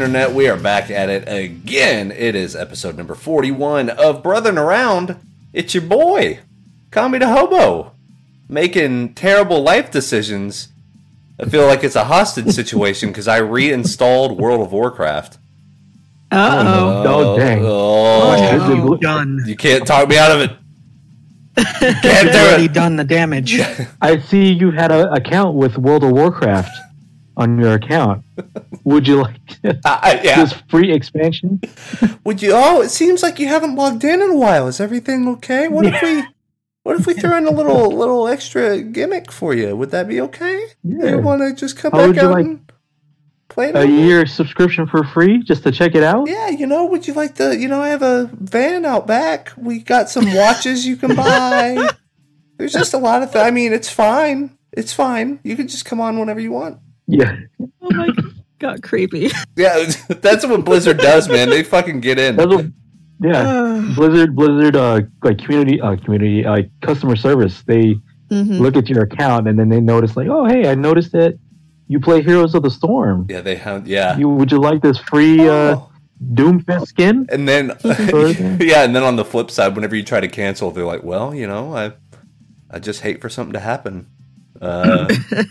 [0.00, 2.10] Oh, internet, we are back at it again.
[2.10, 5.16] It is episode number 41 of Brothering Around.
[5.52, 6.38] It's your boy,
[6.90, 7.92] Kami the Hobo,
[8.48, 10.68] making terrible life decisions.
[11.38, 15.36] I feel like it's a hostage situation because I reinstalled World of Warcraft.
[16.32, 17.04] Uh oh.
[17.06, 17.58] Oh, dang.
[17.62, 19.42] Oh, What have good you done?
[19.44, 20.56] you can't talk me out of it.
[22.00, 22.72] Can't You've do already it.
[22.72, 23.60] done the damage.
[24.00, 26.70] I see you had an account with World of Warcraft
[27.36, 28.24] on your account.
[28.84, 30.42] Would you like uh, I- yeah.
[30.44, 31.60] this free expansion?
[32.24, 32.52] Would you?
[32.54, 34.68] Oh, it seems like you haven't logged in in a while.
[34.68, 35.68] Is everything okay?
[35.68, 36.22] What if we?
[36.82, 39.76] What if we throw in a little little extra gimmick for you?
[39.76, 40.66] Would that be okay?
[40.82, 41.10] Yeah.
[41.10, 42.72] You want to just come How back out like- and
[43.48, 43.70] play?
[43.74, 46.28] A year subscription for free just to check it out?
[46.28, 46.86] Yeah, you know.
[46.86, 47.56] Would you like the?
[47.56, 49.52] You know, I have a van out back.
[49.56, 51.90] We got some watches you can buy.
[52.56, 53.32] There's just a lot of.
[53.32, 54.56] Th- I mean, it's fine.
[54.72, 55.40] It's fine.
[55.42, 56.78] You can just come on whenever you want.
[57.10, 57.36] Yeah.
[57.82, 58.08] Oh my
[58.58, 59.30] god, creepy.
[59.56, 61.50] Yeah, that's what Blizzard does, man.
[61.50, 62.36] They fucking get in.
[62.36, 62.66] That's what,
[63.22, 63.92] yeah.
[63.94, 67.62] Blizzard, Blizzard, uh, like community, uh, community, uh, customer service.
[67.66, 67.96] They
[68.30, 68.60] Mhm.
[68.60, 71.36] look at your account and then they notice, like, oh, hey, I noticed that
[71.88, 73.26] you play Heroes of the Storm.
[73.28, 73.88] Yeah, they have.
[73.88, 74.16] Yeah.
[74.16, 75.90] You would you like this free uh, Oh.
[76.34, 77.26] Doomfist skin?
[77.32, 80.84] And then, yeah, and then on the flip side, whenever you try to cancel, they're
[80.84, 81.92] like, "Well, you know, I,
[82.70, 84.06] I just hate for something to happen.
[84.60, 85.06] Uh,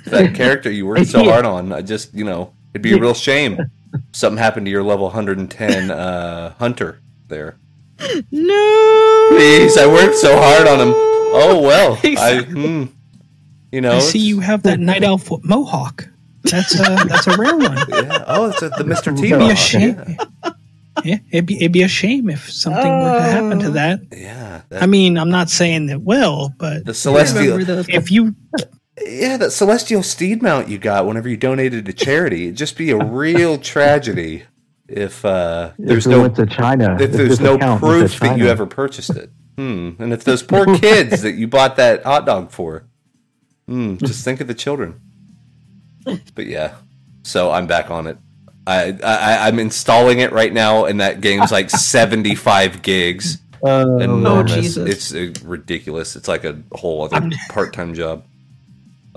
[0.06, 1.32] that character you worked so Yeah.
[1.32, 3.72] hard on, I just, you know, it'd be a real shame
[4.12, 7.58] something happened to your level 110 uh, hunter there.
[8.32, 9.28] No.
[9.32, 10.94] Please, I worked so hard on him.
[11.32, 12.86] Oh well, I, hmm,
[13.72, 16.08] you know, I see you have that night elf mohawk.
[16.44, 17.78] That's a that's a rare one.
[17.90, 18.24] Yeah.
[18.26, 19.16] Oh, it's a, the Mr.
[19.16, 19.28] T.
[19.28, 20.18] It'd It'd be a shame.
[21.04, 24.00] Yeah, it'd be it'd be a shame if something were to happen to that.
[24.12, 27.58] Yeah, that, I mean, I'm not saying it will, but the celestial.
[27.58, 27.90] Remember those?
[27.90, 28.34] if you
[29.06, 32.92] Yeah, that celestial steed mount you got whenever you donated to charity, it'd just be
[32.92, 34.44] a real tragedy
[34.88, 36.98] if uh, there's if no went to China.
[37.00, 39.30] if there's no account went to proof that you ever purchased it.
[39.58, 39.92] Hmm.
[40.00, 42.86] And if those poor kids that you bought that hot dog for,
[43.68, 45.02] hmm, just think of the children.
[46.34, 46.76] But yeah,
[47.24, 48.18] so I'm back on it.
[48.66, 53.40] I, I I'm installing it right now, and that game's like 75 gigs.
[53.64, 54.54] Uh, Enormous.
[54.54, 54.90] Jesus.
[54.90, 56.16] It's uh, ridiculous.
[56.16, 58.24] It's like a whole other part time job.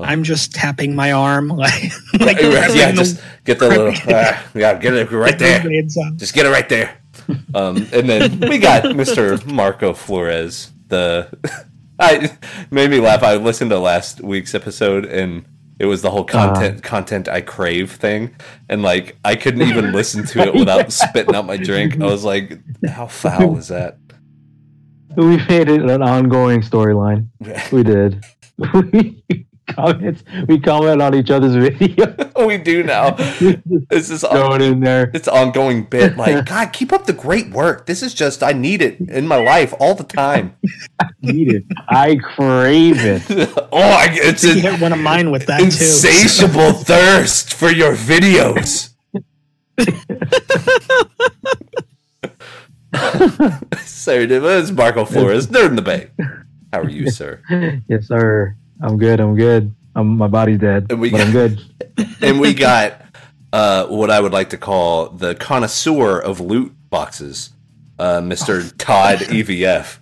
[0.02, 4.46] I'm just tapping my arm like like yeah, having the just get the little ah,
[4.54, 5.62] yeah, get it right there.
[6.16, 6.98] Just get it right there.
[7.54, 9.44] Um, and then we got Mr.
[9.46, 10.70] Marco Flores.
[10.88, 11.28] The
[11.98, 12.36] I
[12.70, 13.22] made me laugh.
[13.22, 15.44] I listened to last week's episode and
[15.78, 18.36] it was the whole content content I crave thing,
[18.68, 22.00] and like I couldn't even listen to it without spitting out my drink.
[22.00, 23.98] I was like, "How foul is that?"
[25.16, 27.28] we made it an ongoing storyline.
[27.70, 28.24] We did.
[29.77, 30.22] We comment.
[30.49, 32.15] We comment on each other's video.
[32.47, 33.10] we do now.
[33.91, 35.10] This is Throw it in there.
[35.15, 36.16] it's ongoing bit.
[36.16, 37.87] Like, God, keep up the great work.
[37.87, 40.56] This is just I need it in my life all the time.
[41.22, 41.65] Eat it.
[41.88, 43.22] I crave it.
[43.72, 45.65] oh, I, it's You an hit one of mine with that too.
[45.66, 48.91] insatiable thirst for your videos.
[53.84, 56.10] Sorry, dude, it's Marco Flores, Nerd in the Bay.
[56.72, 57.41] How are you, sir?
[57.89, 58.56] yes, sir.
[58.82, 59.20] I'm good.
[59.20, 59.75] I'm good.
[59.94, 61.60] I'm, my body's dead, And we but I'm good.
[62.22, 63.00] And we got
[63.53, 67.50] uh, what I would like to call the connoisseur of loot boxes,
[67.98, 68.72] uh, Mr.
[68.78, 69.98] Todd EVF.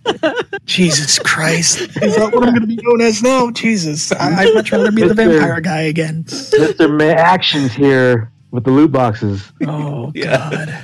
[0.67, 1.81] Jesus Christ.
[2.03, 3.51] Is that what I'm going to be known as now?
[3.51, 4.13] Jesus.
[4.13, 6.25] I, I'd much rather be the vampire guy again.
[6.25, 6.89] Mr.
[6.97, 9.51] Ma- Actions here with the loot boxes.
[9.67, 10.51] Oh, Yeah.
[10.51, 10.79] God.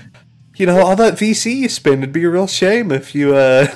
[0.57, 3.35] You know, all that VC you spend, it'd be a real shame if you.
[3.37, 3.67] Uh,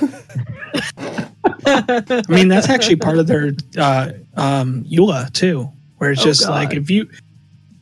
[1.45, 6.43] I mean, that's actually part of their uh, um, EULA, too, where it's Oh, just
[6.47, 6.51] God.
[6.51, 7.09] like if you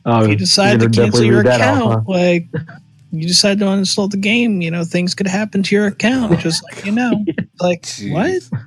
[0.05, 2.47] Oh, if you decide to gonna cancel your read that off, account, like
[3.11, 6.39] you decide to uninstall the game, you know, things could happen to your account.
[6.41, 7.25] Just like you know,
[7.59, 8.11] like Jeez.
[8.51, 8.63] what?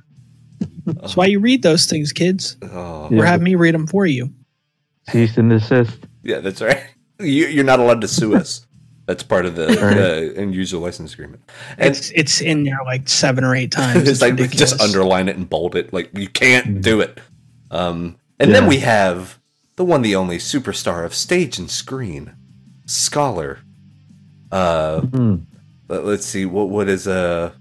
[0.85, 2.57] That's why you read those things, kids.
[2.61, 3.21] oh, Yeah.
[3.21, 4.31] Or have me read them for you.
[5.07, 5.13] huh?
[5.13, 5.97] Cease and desist.
[6.23, 6.83] yeah, that's right.
[7.19, 8.65] You, you're not allowed to sue us.
[9.05, 11.41] That's part of the uh, end user license agreement.
[11.77, 14.07] And It's it's in there like seven or eight times.
[14.07, 14.71] it's like ridiculous.
[14.71, 15.91] just underline it and bold it.
[15.91, 17.19] Like you can't do it.
[17.69, 19.39] Um, and then we have
[19.75, 22.31] the one, the only superstar of stage and screen,
[22.85, 23.59] scholar.
[24.51, 25.35] Uh, Hmm.
[25.89, 27.53] let- let's see what what is a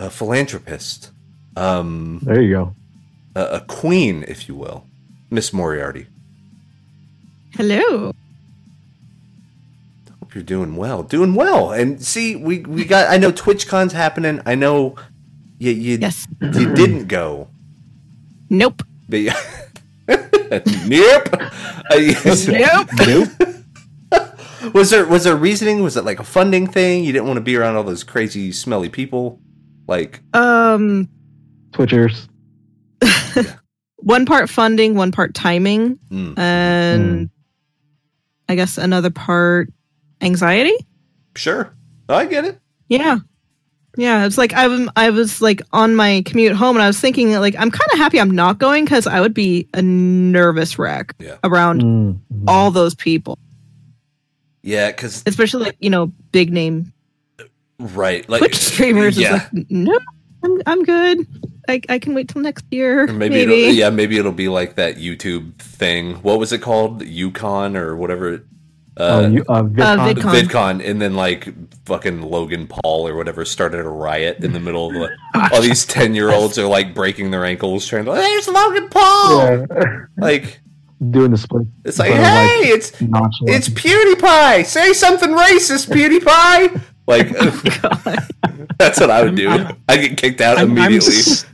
[0.00, 1.10] a philanthropist,
[1.56, 2.74] um, There you go.
[3.36, 4.86] a, a queen, if you will,
[5.30, 6.06] Miss Moriarty.
[7.52, 8.12] Hello.
[10.34, 11.70] Hope you're doing well, doing well.
[11.70, 13.08] And see, we we got.
[13.08, 14.40] I know TwitchCon's happening.
[14.44, 14.96] I know
[15.60, 16.26] you you Yes.
[16.40, 17.50] you didn't go.
[18.50, 18.82] Nope.
[19.08, 19.40] But yeah.
[20.08, 21.28] nope.
[21.88, 22.16] I,
[22.48, 23.28] Nope.
[24.10, 24.74] Nope.
[24.74, 25.84] was there was there reasoning?
[25.84, 27.04] Was it like a funding thing?
[27.04, 29.38] You didn't want to be around all those crazy, smelly people?
[29.86, 31.08] Like, Um,
[31.70, 32.26] Twitchers.
[33.98, 37.30] one part funding, one part timing, mm, and
[38.48, 39.70] I guess another part
[40.24, 40.74] anxiety.
[41.36, 41.74] sure,
[42.08, 42.60] I get it.
[42.88, 43.18] Yeah.
[43.96, 46.98] Yeah, it's like I was I was like on my commute home and I was
[46.98, 50.78] thinking like I'm kind of happy I'm not going cuz I would be a nervous
[50.80, 51.36] wreck Yeah.
[51.44, 52.44] around Mm, mm.
[52.48, 53.38] all those people,
[54.62, 56.92] Yeah, because especially like, you know, big name
[57.78, 59.96] right, like Twitch streamers Yeah, is like no,
[60.42, 61.18] I'm I'm good.
[61.68, 63.04] I I can wait till next year.
[63.04, 63.62] Or maybe, Maybe.
[63.62, 66.14] It'll, yeah, maybe it'll be like that YouTube thing.
[66.16, 67.02] What was it called?
[67.04, 68.42] Yukon or whatever.
[68.96, 70.14] It- Oh, Uh, you, uh, VidCon.
[70.14, 70.42] VidCon.
[70.42, 71.48] VidCon, and then like
[71.84, 75.84] fucking Logan Paul or whatever started a riot in the middle of the, all these
[75.96, 78.12] ten year olds are like breaking their ankles trying to.
[78.12, 79.40] There's Logan Paul.
[79.48, 80.04] Yeah.
[80.16, 80.60] Like
[81.10, 81.66] Doing the split.
[81.84, 83.56] it's like, But, hey, like, it's nonchalant.
[83.56, 84.64] it's PewDiePie.
[84.64, 86.80] Say something racist, PewDiePie.
[87.06, 87.28] Like
[88.78, 89.50] that's what I would do.
[89.88, 91.44] I get kicked out I'm, I'm, s-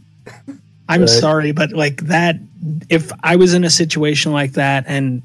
[0.89, 1.09] I'm Right.
[1.09, 2.37] sorry, but like that,
[2.89, 5.23] if I was in a situation like that and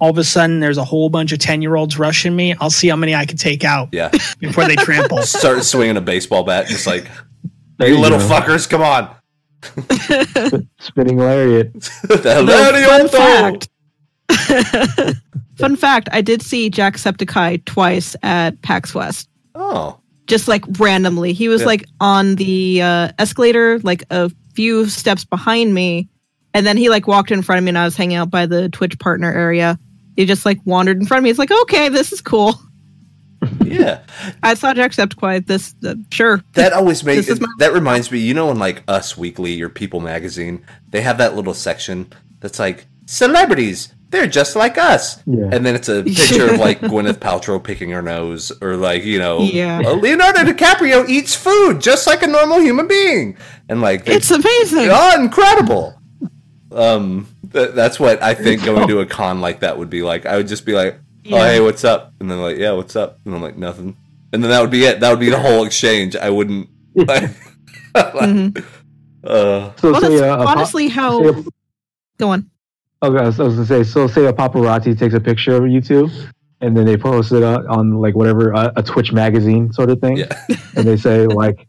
[0.00, 2.70] all of a sudden there's a whole bunch of 10 year olds rushing me, I'll
[2.70, 5.22] see how many I can take out yeah, before they trample.
[5.22, 7.06] start swinging a baseball bat, just like
[7.78, 8.28] There you you little go.
[8.28, 9.14] fuckers, come on.
[10.80, 11.72] Spinning lariat.
[12.02, 13.68] the No, fun fact.
[15.56, 19.28] Fun fact, I did see Jacksepticeye twice at PAX West.
[19.54, 21.32] Oh, Just like randomly.
[21.34, 21.66] He was Yeah.
[21.66, 26.08] like on the uh, escalator, like a few steps behind me.
[26.54, 28.46] And then he like walked in front of me and I was hanging out by
[28.46, 29.78] the Twitch partner area.
[30.16, 31.30] He just like wandered in front of me.
[31.30, 32.54] It's like, okay, this is cool.
[33.64, 34.00] yeah.
[34.42, 35.46] I saw Jacksepticeye.
[35.46, 36.42] This, uh, sure.
[36.54, 38.18] That always makes This my- that reminds me.
[38.18, 42.58] You know, in like Us Weekly or People Magazine, they have that little section that's
[42.58, 43.94] like celebrities.
[44.10, 45.50] They're just like us, Yeah.
[45.52, 49.20] and then it's a picture of like Gwyneth Paltrow picking her nose, or like you
[49.20, 49.82] know, Yeah.
[49.86, 53.36] "Oh, Leonardo DiCaprio eats food just like a normal human being,
[53.68, 54.88] and like It's amazing.
[54.90, 55.94] oh, incredible.
[56.72, 60.26] Um, th- that's what I think going to a con like that would be like.
[60.26, 61.46] I would just be like, "Oh, Yeah.
[61.52, 63.96] hey, what's up?" And then like, "Yeah, what's up?" And I'm like, "Nothing."
[64.32, 65.00] And then that would be it.
[65.00, 66.14] That would be the whole exchange.
[66.16, 66.68] I wouldn't.
[67.94, 68.58] Like,
[69.24, 71.28] uh, So Well, say that's a, a pop- honestly how.
[71.28, 71.44] a-
[72.18, 72.48] Go on.
[73.02, 76.08] Okay, I was, gonna say, so say a paparazzi takes a picture of you two,
[76.60, 80.00] and then they post it on, on like whatever uh, a Twitch magazine sort of
[80.00, 80.28] thing, yeah,
[80.76, 81.66] and they say like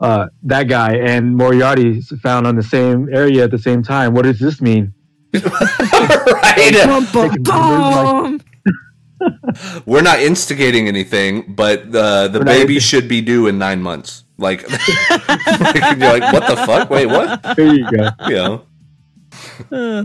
[0.00, 4.14] uh, that guy and Moriarty found on the same area at the same time.
[4.14, 4.92] What does this mean?
[5.34, 6.72] right.
[6.86, 8.40] Bum, bum, bum.
[9.86, 13.82] We're not instigating anything, but uh, the We're baby insti- should be due in nine
[13.82, 14.24] months.
[14.40, 14.70] Like, you're
[15.98, 16.88] like, what the fuck?
[16.88, 17.42] Wait, what?
[17.56, 18.08] There you go.
[18.26, 18.62] You know,
[19.70, 20.04] Uh,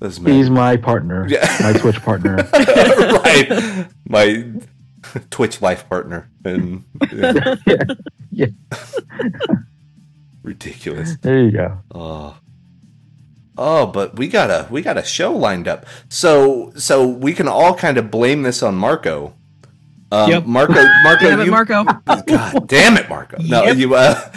[0.00, 1.46] this He's my partner, Yeah.
[1.60, 2.38] my Twitch partner.
[2.52, 3.86] right?
[4.08, 4.44] My
[5.30, 7.54] Twitch life partner, and yeah.
[7.66, 7.76] yeah,
[8.30, 8.46] yeah.
[10.42, 11.16] ridiculous.
[11.20, 11.78] There you go.
[11.94, 12.36] Oh.
[13.60, 15.84] Oh, but we got a we got a show lined up.
[16.08, 19.34] So so we can all kind of blame this on Marco.
[20.12, 20.46] Um, Yep.
[20.46, 20.72] Marco
[21.02, 21.84] Marco damn it, you, Marco.
[21.84, 23.36] God damn it, Marco.
[23.42, 23.76] No, Yep.
[23.76, 24.32] you uh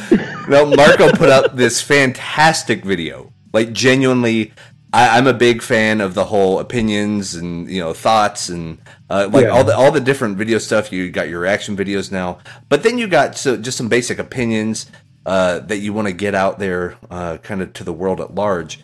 [0.49, 3.31] no, Marco put up this fantastic video.
[3.53, 4.53] Like genuinely
[4.93, 8.77] I, I'm a big fan of the whole opinions and you know thoughts and
[9.09, 9.51] uh, like Yeah.
[9.51, 10.91] all the all the different video stuff.
[10.91, 14.91] You got your reaction videos now, but then you got so just some basic opinions
[15.25, 18.35] uh, that you want to get out there, uh, kind of to the world at
[18.35, 18.79] large.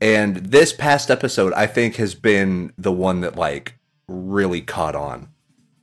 [0.00, 3.74] And this past episode, I think, has been the one that like
[4.08, 5.28] really caught on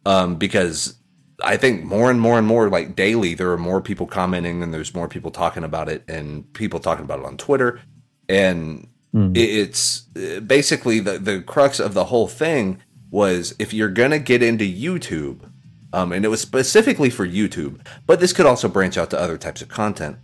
[0.06, 0.96] um, because
[1.44, 4.74] I think more and more and more, like daily, there are more people commenting and
[4.74, 7.80] there's more people talking about it and people talking about it on Twitter.
[8.28, 9.32] And Hmm.
[9.36, 14.20] it's uh, basically the, the crux of the whole thing was if you're going to
[14.20, 15.50] get into YouTube,
[15.94, 19.38] um, and it was specifically for YouTube, but this could also branch out to other
[19.38, 20.18] types of content.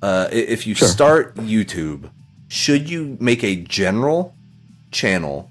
[0.00, 0.86] Uh, if you Sure.
[0.88, 2.08] start YouTube,
[2.48, 4.34] should you make a general
[4.92, 5.50] channel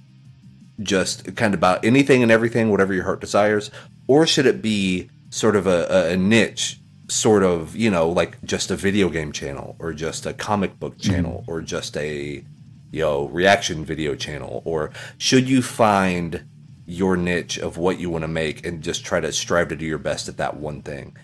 [0.82, 3.70] just kind of about anything and everything, whatever your heart desires,
[4.08, 8.42] or should it be sort of a, a- a niche, sort of you know like
[8.44, 12.44] just a video game channel, or just a comic book channel, or just a
[12.92, 16.46] you know reaction video channel, or should you find
[16.86, 19.86] your niche of what you want to make and just try to strive to do
[19.86, 21.16] your best at that one thing?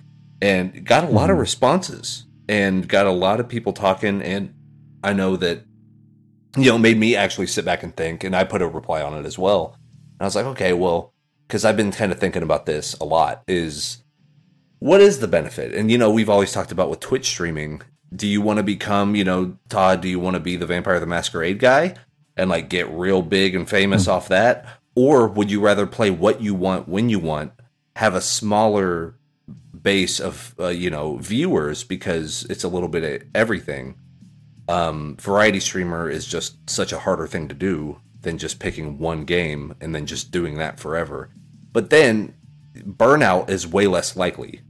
[0.41, 1.41] And got a lot of mm-hmm.
[1.41, 4.53] responses and got a lot of people talking, and
[5.03, 5.65] I know that
[6.57, 9.13] you know, made me actually sit back and think, and I put a reply on
[9.13, 9.77] it as well.
[10.13, 11.13] And I was like, okay, well,
[11.47, 14.03] because I've been kind of thinking about this a lot, is
[14.79, 15.73] what is the benefit?
[15.73, 17.81] And you know, we've always talked about with Twitch streaming.
[18.15, 20.01] Do you want to become, you know, Todd?
[20.01, 21.95] Do you want to be the Vampire the Masquerade guy
[22.37, 26.41] and like get real big and famous off that, or would you rather play what
[26.41, 27.53] you want when you want,
[27.95, 29.15] have a smaller
[29.81, 33.95] base of uh, you know viewers because it's a little bit of everything.
[34.67, 39.23] Um, variety streamer is just such a harder thing to do than just picking one
[39.25, 41.29] game and then just doing that forever.
[41.71, 42.33] But then
[42.75, 44.61] burnout is way less likely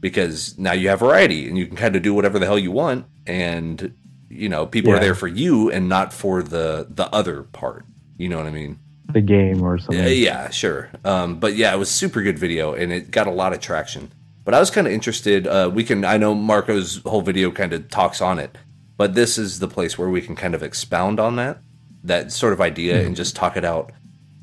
[0.00, 2.70] because now you have variety and you can kind of do whatever the hell you
[2.70, 3.94] want and
[4.28, 7.84] you know people are there for you and not for the the other part.
[8.16, 8.78] You know what i mean?
[9.10, 9.98] The game or something.
[9.98, 10.90] yeah, yeah sure.
[11.04, 14.12] Um, but yeah it was super good video and it got a lot of traction.
[14.44, 17.74] But i was kind of interested uh, we can i know marco's whole video kind
[17.74, 18.56] of talks on it
[18.96, 21.58] but this is the place where we can kind of expound on that
[22.04, 23.92] that sort of idea and just talk it out.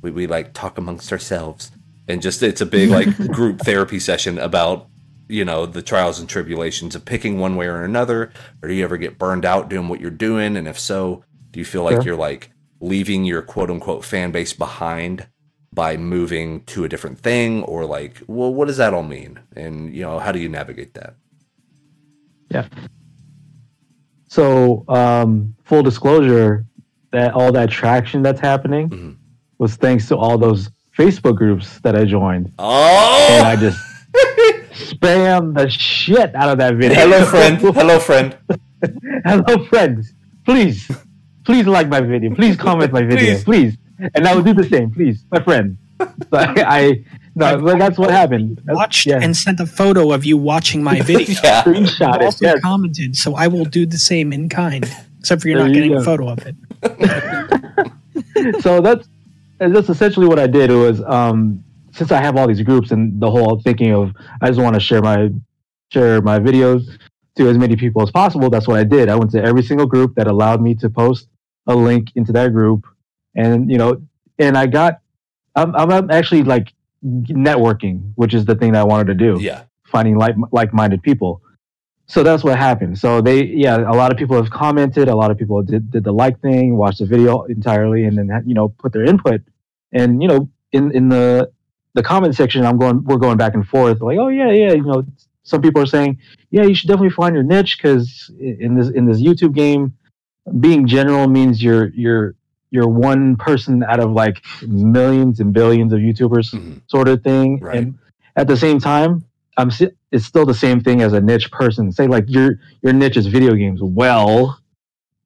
[0.01, 1.71] We, we like talk amongst ourselves
[2.07, 4.87] and just it's a big like group therapy session about
[5.27, 8.83] you know the trials and tribulations of picking one way or another or do you
[8.83, 11.95] ever get burned out doing what you're doing and if so do you feel like
[11.95, 12.03] Sure.
[12.03, 15.27] you're like leaving your quote unquote fan base behind
[15.73, 19.93] by moving to a different thing or like well what does that all mean and
[19.95, 21.15] you know how do you navigate that
[22.51, 22.67] Yeah.
[24.27, 26.65] So, um, full disclosure,
[27.11, 29.15] that all that traction that's happening Mhm.
[29.59, 33.79] was thanks to all those Facebook groups that I joined, oh and oh I just
[34.73, 36.95] spam the shit out of that video.
[36.95, 38.37] hello friend hello friend
[39.25, 40.13] Hello, friends.
[40.45, 40.91] Please,
[41.43, 42.35] please like my video.
[42.35, 43.33] Please comment my video.
[43.33, 43.43] Please.
[43.43, 43.77] Please.
[44.13, 44.91] And I will do the same.
[44.91, 45.75] Please, my friend.
[45.99, 47.03] So I, I
[47.33, 48.57] no, but that's what happened.
[48.57, 49.19] That's- Watched yeah.
[49.23, 51.35] and sent a photo of you watching my video.
[51.43, 52.21] yeah screenshot it.
[52.25, 52.59] also Yes.
[52.61, 54.85] commented, so I will do the same in kind.
[55.19, 56.55] Except for you're There not you getting a photo of it.
[58.61, 59.07] so that's
[59.57, 60.69] that's essentially what I did.
[60.69, 61.63] It was um,
[61.95, 64.11] since I have all these groups and the whole thinking of
[64.41, 65.29] I just want to share my
[65.91, 66.97] share my videos
[67.37, 68.49] to as many people as possible.
[68.49, 69.09] That's what I did.
[69.09, 71.27] I went to every single group that allowed me to post
[71.67, 72.85] a link into that group,
[73.35, 74.01] and you know,
[74.39, 74.99] and I got
[75.55, 76.73] I'm I'm actually like
[77.03, 81.41] networking, which is the thing that I wanted to do yeah finding like like-minded people.
[82.07, 82.99] So that's what happened.
[82.99, 85.07] So they, yeah, a lot of people have commented.
[85.07, 88.43] A lot of people did, did the like thing, watched the video entirely, and then
[88.45, 89.41] you know put their input.
[89.91, 91.51] And you know, in in the
[91.95, 94.01] the comment section, I'm going, we're going back and forth.
[94.01, 95.03] Like, oh yeah, yeah, you know,
[95.43, 96.19] some people are saying,
[96.51, 99.93] yeah, you should definitely find your niche because in this in this YouTube game,
[100.59, 102.35] being general means you're you're
[102.71, 106.81] you're one person out of like millions and billions of YouTubers Mhm.
[106.87, 107.59] sort of thing.
[107.61, 107.77] Right.
[107.77, 107.97] And
[108.35, 109.23] at the same time,
[109.57, 109.69] I'm
[110.11, 111.91] it's still the same thing as a niche person.
[111.91, 113.79] Say like your your niche is video games.
[113.81, 114.59] Well,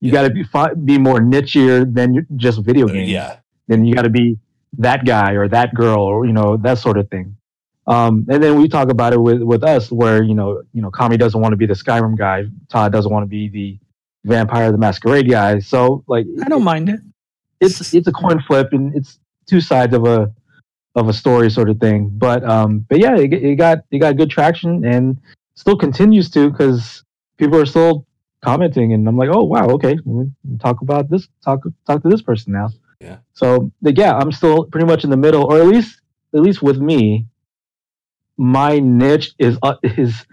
[0.01, 0.13] you Yeah.
[0.13, 3.09] got to be fi- be more nichier than just video Uh, games.
[3.09, 4.37] yeah Then you got to be
[4.77, 7.35] that guy or that girl or you know that sort of thing.
[7.87, 10.91] Um, and then we talk about it with with us where you know you know
[10.91, 12.45] Kami doesn't want to be the Skyrim guy.
[12.69, 13.79] Todd doesn't want to be the
[14.25, 15.59] Vampire the Masquerade guy.
[15.59, 16.99] So like I don't mind it.
[17.59, 20.31] it's it's a coin flip and it's two sides of a
[20.95, 24.17] of a story sort of thing but um but yeah it, it got it got
[24.17, 25.17] good traction and
[25.55, 27.03] still continues to because
[27.37, 28.05] people are still
[28.43, 29.97] commenting and i'm like oh wow okay
[30.59, 33.17] talk about this talk talk to this person now Yeah.
[33.33, 36.01] so yeah i'm still pretty much in the middle or at least
[36.33, 37.25] at least with me
[38.37, 40.25] my niche is uh, is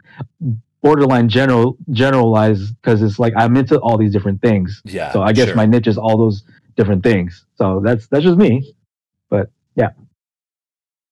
[0.83, 5.33] borderline general generalized because it's like i'm into all these different things yeah so I
[5.33, 5.57] guess sure.
[5.57, 6.43] my niche is all those
[6.77, 7.45] different things.
[7.57, 8.75] So that's that's just me.
[9.31, 9.91] But yeah,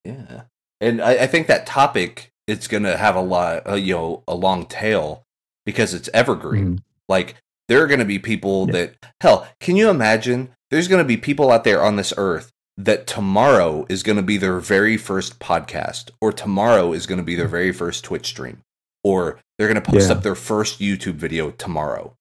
[0.04, 0.42] Yeah.
[0.80, 4.22] and I, I think that topic it's going to have a lot, uh, you know,
[4.28, 5.24] a long tail
[5.64, 6.82] because it's evergreen.
[7.08, 7.36] Like
[7.68, 8.72] there are going to be people Yeah.
[8.72, 10.50] that hell, can you imagine?
[10.74, 14.24] There's going to be people out there on this earth that tomorrow is going to
[14.24, 18.26] be their very first podcast, or tomorrow is going to be their very first Twitch
[18.26, 18.60] stream,
[19.04, 20.16] or they're going to post Yeah.
[20.16, 22.16] up their first YouTube video tomorrow.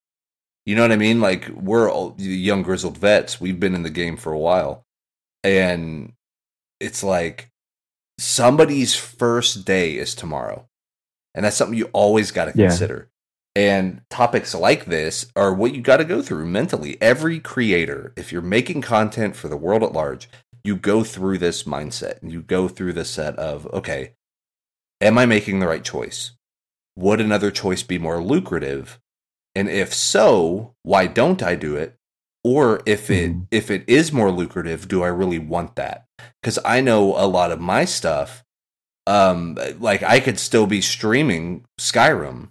[0.67, 1.19] You know what I mean?
[1.19, 3.41] Like we're all young grizzled vets.
[3.41, 4.83] We've been in the game for a while,
[5.43, 6.13] and
[6.79, 7.49] it's like
[8.19, 10.67] somebody's first day is tomorrow.
[11.33, 12.67] And that's something you always got to Yeah.
[12.67, 13.09] consider.
[13.55, 16.97] And topics like this are what you got to go through mentally.
[16.99, 20.27] Every creator, if you're making content for the world at large,
[20.63, 24.13] you go through this mindset and you go through the set of, okay,
[25.01, 26.31] am I making the right choice?
[26.95, 28.99] Would another choice be more lucrative?
[29.53, 31.95] And if so, why don't I do it?
[32.43, 33.47] Or if it Mhm.
[33.51, 36.05] if it is more lucrative, do I really want that?
[36.41, 38.43] Because I know a lot of my stuff,
[39.05, 42.49] um, like I could still be streaming Skyrim,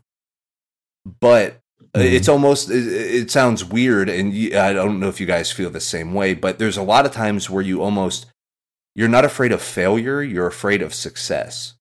[1.21, 1.59] but
[1.95, 2.13] Mhm.
[2.13, 5.71] it's almost it, it sounds weird, and you, I don't know if you guys feel
[5.71, 8.27] the same way, but there's a lot of times where you almost
[8.95, 11.75] you're not afraid of failure, you're afraid of success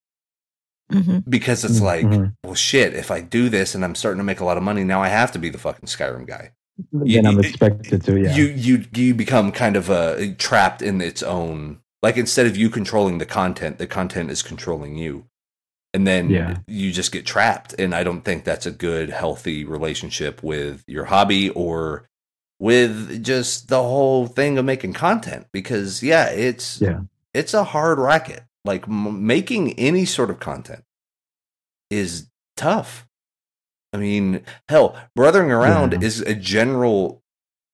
[0.92, 2.34] hmm because it's like, Mhm.
[2.44, 4.84] well, shit, if I do this and I'm starting to make a lot of money,
[4.84, 6.52] now I have to be the fucking Skyrim guy.
[6.92, 8.20] then I'm expected to.
[8.20, 8.36] Yeah.
[8.36, 12.70] You you you become kind of uh, trapped in its own Like instead of you
[12.70, 15.26] controlling the content, the content is controlling you.
[15.94, 16.58] And then Yeah.
[16.68, 17.76] you just get trapped.
[17.78, 22.08] And I don't think that's a good, healthy relationship with your hobby or
[22.60, 25.48] with just the whole thing of making content.
[25.52, 27.02] Because yeah, it's Yeah.
[27.34, 28.44] it's a hard racket.
[28.64, 30.84] Like m- making any sort of content
[31.90, 33.06] is tough.
[33.94, 36.00] I mean, hell, Brothering Around Yeah.
[36.08, 37.22] is a general,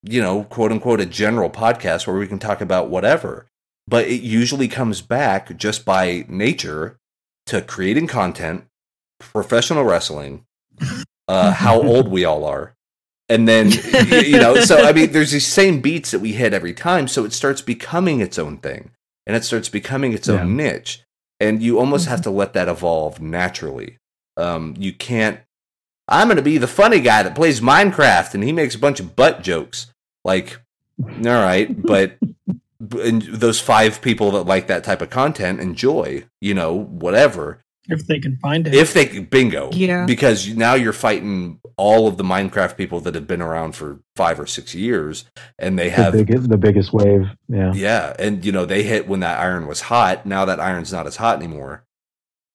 [0.02, 3.48] you know, quote unquote, a general podcast where we can talk about whatever.
[3.88, 6.98] But it usually comes back just by nature
[7.48, 8.66] to creating content,
[9.20, 10.46] professional wrestling,
[11.27, 12.75] uh, how old we all are.
[13.30, 16.74] And then, you know, so I mean, there's these same beats that we hit every
[16.74, 17.08] time.
[17.10, 18.92] So it starts becoming its own thing
[19.25, 21.04] and it starts becoming its own niche.
[21.39, 23.98] And you almost have to let that evolve naturally.
[24.38, 25.39] Um, you can't.
[26.08, 29.01] I'm going to be the funny guy that plays Minecraft and he makes a bunch
[29.01, 29.92] of butt jokes.
[30.24, 30.62] Like,
[31.00, 32.18] all right, but
[32.79, 37.63] and those five people that like that type of content enjoy, you know, whatever.
[37.89, 38.74] if they can find it.
[38.75, 40.05] If they bingo, Yeah.
[40.05, 44.39] because now you're fighting all of the Minecraft people that have been around for five
[44.41, 45.24] or six years,
[45.57, 47.27] and they The have biggest, the biggest wave.
[47.48, 47.72] Yeah.
[47.74, 50.25] yeah, and you know they hit when that iron was hot.
[50.25, 51.86] Now that iron's not as hot anymore.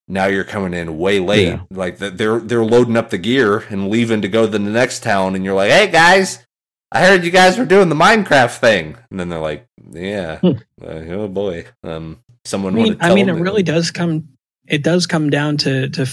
[0.09, 1.47] Now you're coming in way late.
[1.49, 1.61] Yeah.
[1.71, 5.35] Like they're they're loading up the gear and leaving to go to the next town,
[5.35, 6.45] and you're like, "Hey guys,
[6.93, 10.55] I heard you guys were doing the Minecraft thing." And then they're like, "Yeah, uh,
[10.85, 14.29] oh boy." Um, someone I mean, wanted I mean, it them really does come.
[14.69, 16.07] It does come down to to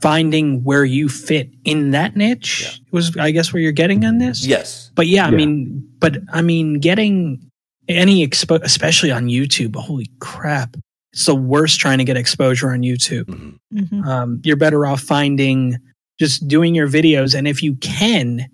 [0.00, 2.62] finding where you fit in that niche.
[2.80, 2.84] Yeah.
[2.92, 4.46] Was I guess where you're getting on this?
[4.46, 5.36] Yes, But yeah, I Yeah.
[5.36, 7.40] mean, but I mean, getting
[7.88, 9.74] any expo, especially on YouTube.
[9.76, 10.76] Holy crap!
[11.12, 13.24] It's the worst trying to get exposure on YouTube.
[13.24, 13.58] Mhm.
[13.74, 14.06] Mhm.
[14.06, 15.78] Um, you're better off finding
[16.20, 18.46] just doing your videos, and if you can,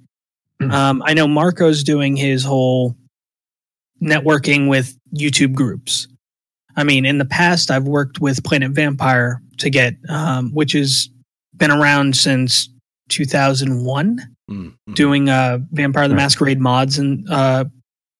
[0.60, 2.96] um, I know Marco's doing his whole
[4.02, 6.08] networking with YouTube groups.
[6.76, 11.08] I mean, in the past, I've worked with Planet Vampire to get, um, which has
[11.56, 12.68] been around since
[13.10, 14.94] 2001 Mm, mm.
[14.94, 17.64] doing uh Vampire the Masquerade mods and uh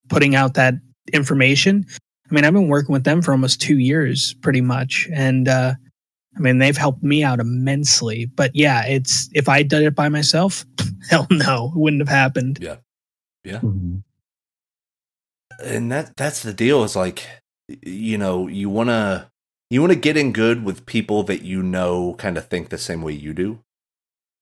[0.09, 0.73] putting out that
[1.13, 1.85] information.
[2.31, 5.75] I mean, I've been working with them for almost 2 years pretty much and uh
[6.37, 8.27] I mean, they've helped me out immensely.
[8.27, 10.65] But yeah, it's if I did it by myself,
[11.09, 12.59] hell no, it wouldn't have happened.
[13.47, 14.03] Mhm.
[15.63, 17.27] and that that's the deal is like
[17.83, 19.31] you know you want to
[19.71, 22.79] you want to get in good with people that you know kind of think the
[22.79, 23.61] same way you do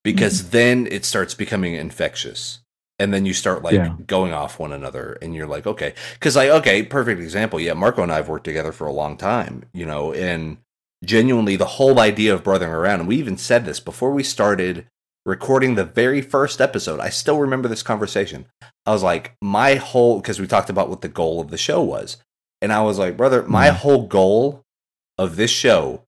[0.04, 2.60] because then it starts becoming infectious
[2.98, 3.94] and then you start like Yeah.
[4.06, 8.02] going off one another and you're like okay because like okay perfect example yeah marco
[8.02, 10.58] and i've worked together for a long time you know and
[11.04, 14.86] genuinely the whole idea of brothering around and we even said this before we started
[15.26, 18.46] recording the very first episode i still remember this conversation
[18.84, 21.80] I was like, my whole because we talked about what the goal of the show
[21.80, 22.16] was,
[22.60, 23.74] and I was like, brother, my Mhm.
[23.76, 24.62] whole goal
[25.16, 26.02] of this show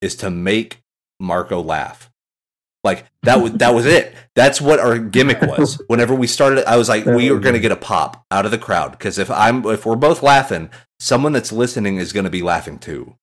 [0.00, 0.78] is to make
[1.18, 2.08] Marco laugh.
[2.84, 4.14] Like that was that was it.
[4.36, 5.82] That's what our gimmick was.
[5.88, 8.52] Whenever we started, I was like, we are going to get a pop out of
[8.52, 12.30] the crowd because if I'm if we're both laughing, someone that's listening is going to
[12.30, 13.16] be laughing too.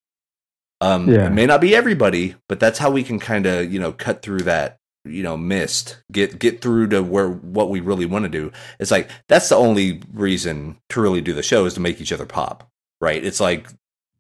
[0.84, 1.28] Um, Yeah.
[1.28, 4.22] it may not be everybody, but that's how we can kind of you know cut
[4.22, 8.30] through that you know mist get get through to where what we really want to
[8.30, 12.00] do it's like that's the only reason to really do the show is to make
[12.00, 12.70] each other pop
[13.02, 13.68] right it's like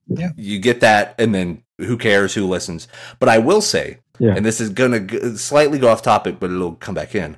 [0.07, 0.31] Yeah.
[0.35, 2.89] you get that and then who cares who listens
[3.21, 4.33] but i will say Yeah.
[4.35, 7.37] and this is gonna g- slightly go off topic but it'll come back in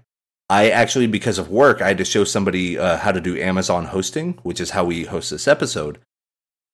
[0.49, 3.85] i actually because of work i had to show somebody uh, how to do amazon
[3.85, 5.99] hosting which is how we host this episode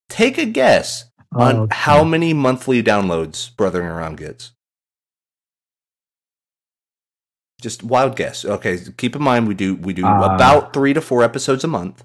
[0.08, 1.74] take a guess on Oh, okay.
[1.76, 4.52] how many monthly downloads brothering around gets
[7.60, 11.00] just wild guess okay keep in mind we do we do Uh, about three to
[11.00, 12.04] four episodes a month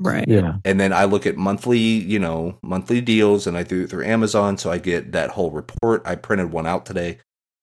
[0.00, 0.28] Right.
[0.28, 0.58] Yeah.
[0.64, 4.04] and then I look at monthly, you know, monthly deals, and I do it through
[4.04, 6.02] Amazon, so I get that whole report.
[6.04, 7.18] I printed one out today,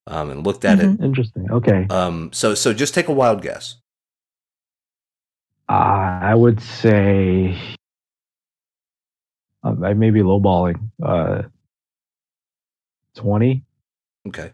[0.06, 1.00] um, and looked at it.
[1.00, 1.50] Interesting.
[1.50, 1.88] Okay.
[1.90, 3.78] Um, so so just take a wild guess.
[5.70, 7.58] Uh, I would say
[9.66, 10.92] uh, I may be lowballing.
[11.04, 11.44] Uh,
[13.16, 13.64] Twenty.
[14.28, 14.52] Okay.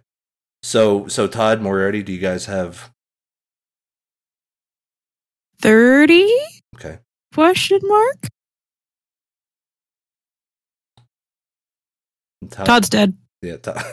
[0.63, 2.91] So so Todd Moriarty, do you guys have?
[5.61, 6.27] 30
[6.75, 6.97] Okay.
[7.35, 8.17] question mark?
[12.49, 13.15] Todd, Todd's dead.
[13.41, 13.57] Yeah.
[13.57, 13.83] Todd.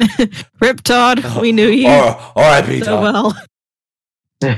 [0.60, 1.22] Rip Todd.
[1.40, 2.80] We knew you Oh, R.I.P.
[2.80, 3.34] so Todd.
[4.40, 4.56] well.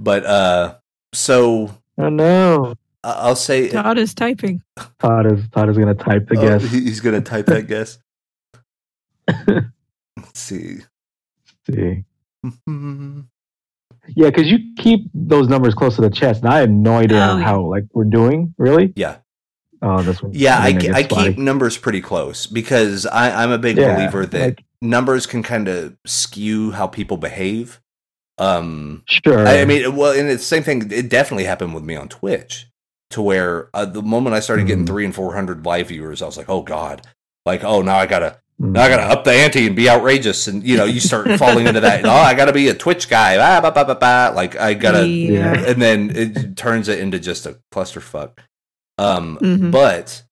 [0.00, 0.74] But uh,
[1.14, 2.74] so Oh no.
[3.02, 3.68] I- I'll say.
[3.68, 4.62] Todd is typing.
[4.98, 6.70] Todd is Todd is gonna type the Oh, guess.
[6.70, 7.98] he's gonna type that guess.
[9.46, 10.78] Let's see.
[11.70, 12.04] See.
[14.16, 17.18] Yeah, because you keep those numbers close to the chest, and I have no idea
[17.18, 17.44] Oh, yeah.
[17.44, 18.54] how like we're doing.
[18.58, 18.92] Really?
[18.96, 19.18] Yeah.
[19.82, 20.32] Oh, this one.
[20.34, 23.58] Yeah, I, when it ke- gets I keep numbers pretty close because I, I'm a
[23.58, 27.80] big Yeah, believer that like- numbers can kind of skew how people behave.
[28.38, 29.46] Um, Sure.
[29.46, 30.90] I, I mean, well, and it's the same thing.
[30.90, 32.66] It definitely happened with me on Twitch,
[33.10, 34.88] to where uh, the moment I started getting Mhm.
[34.88, 37.06] three and four hundred live viewers, I was like, oh god,
[37.46, 38.72] like oh now I gotta Mm.
[38.72, 41.66] now I gotta up the ante and be outrageous, and you know you start falling
[41.66, 42.04] into that.
[42.04, 43.36] Oh, I gotta be a Twitch guy.
[43.38, 44.32] Ah, bah, bah, bah, bah.
[44.36, 45.54] Like I gotta, yeah.
[45.66, 48.32] and then it turns it into just a clusterfuck.
[48.98, 49.70] Um, Mhm.
[49.72, 50.24] but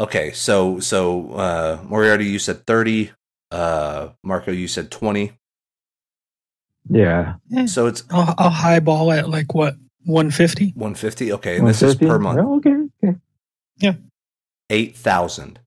[0.00, 3.10] okay, so so uh, Moriarty, you said thirty.
[3.50, 5.32] Uh, Marco, you said twenty.
[6.88, 7.34] yeah.
[7.66, 10.72] So it's I'll, I'll highball at like what 150.
[10.76, 11.32] one fifty.
[11.32, 12.38] Okay, and this is per month.
[12.40, 13.16] Oh, okay.
[13.82, 13.98] Okay.
[14.70, 15.58] Eight thousand.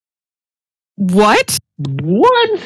[0.96, 1.58] What?
[1.78, 2.60] What?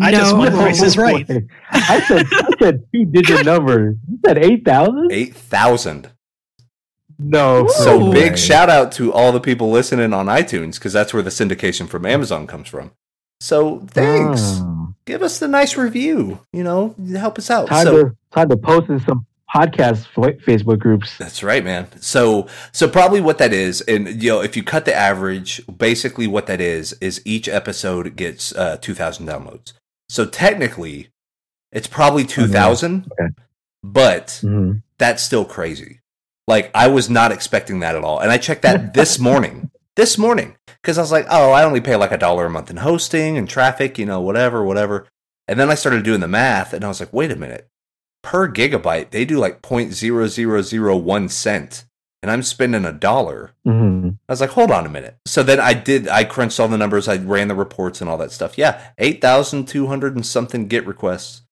[0.00, 0.38] I just No.
[0.40, 1.28] went Price is Right.
[1.70, 3.96] I said I said two digit numbers.
[4.08, 5.10] You said eight thousand?
[5.12, 6.10] Eight thousand.
[7.18, 7.66] No.
[7.68, 8.12] So Ooh.
[8.12, 11.88] big shout out to all the people listening on iTunes because that's where the syndication
[11.88, 12.92] from Amazon comes from.
[13.40, 14.40] So thanks.
[14.62, 14.94] Oh.
[15.04, 16.40] Give us the nice review.
[16.52, 17.66] You know, help us out.
[17.68, 21.16] Time so to time to post in some podcast fa- Facebook groups.
[21.18, 21.88] that's right, man.
[22.00, 26.26] So so probably what that is, and you know, if you cut the average, basically
[26.26, 29.72] what that is is each episode gets uh, two thousand downloads.
[30.08, 31.08] So technically,
[31.70, 33.32] it's probably two thousand, Okay.
[33.82, 34.82] but Mhm.
[34.98, 36.00] that's still crazy.
[36.48, 39.70] Like I was not expecting that at all, and I checked that this morning.
[39.94, 42.70] This morning, because I was like, "Oh, I only pay like a dollar a month
[42.70, 45.06] in hosting and traffic, you know, whatever, whatever."
[45.46, 47.68] And then I started doing the math, and I was like, "Wait a minute!
[48.22, 51.84] Per gigabyte, they do like point zero zero zero one cent,
[52.22, 54.16] and I'm spending a dollar." Mhm.
[54.28, 56.06] I was like, "Hold on a minute." So then I did.
[56.08, 57.08] I crunched all the numbers.
[57.08, 58.56] I ran the reports and all that stuff.
[58.56, 61.42] Yeah, eight thousand two hundred and something get requests,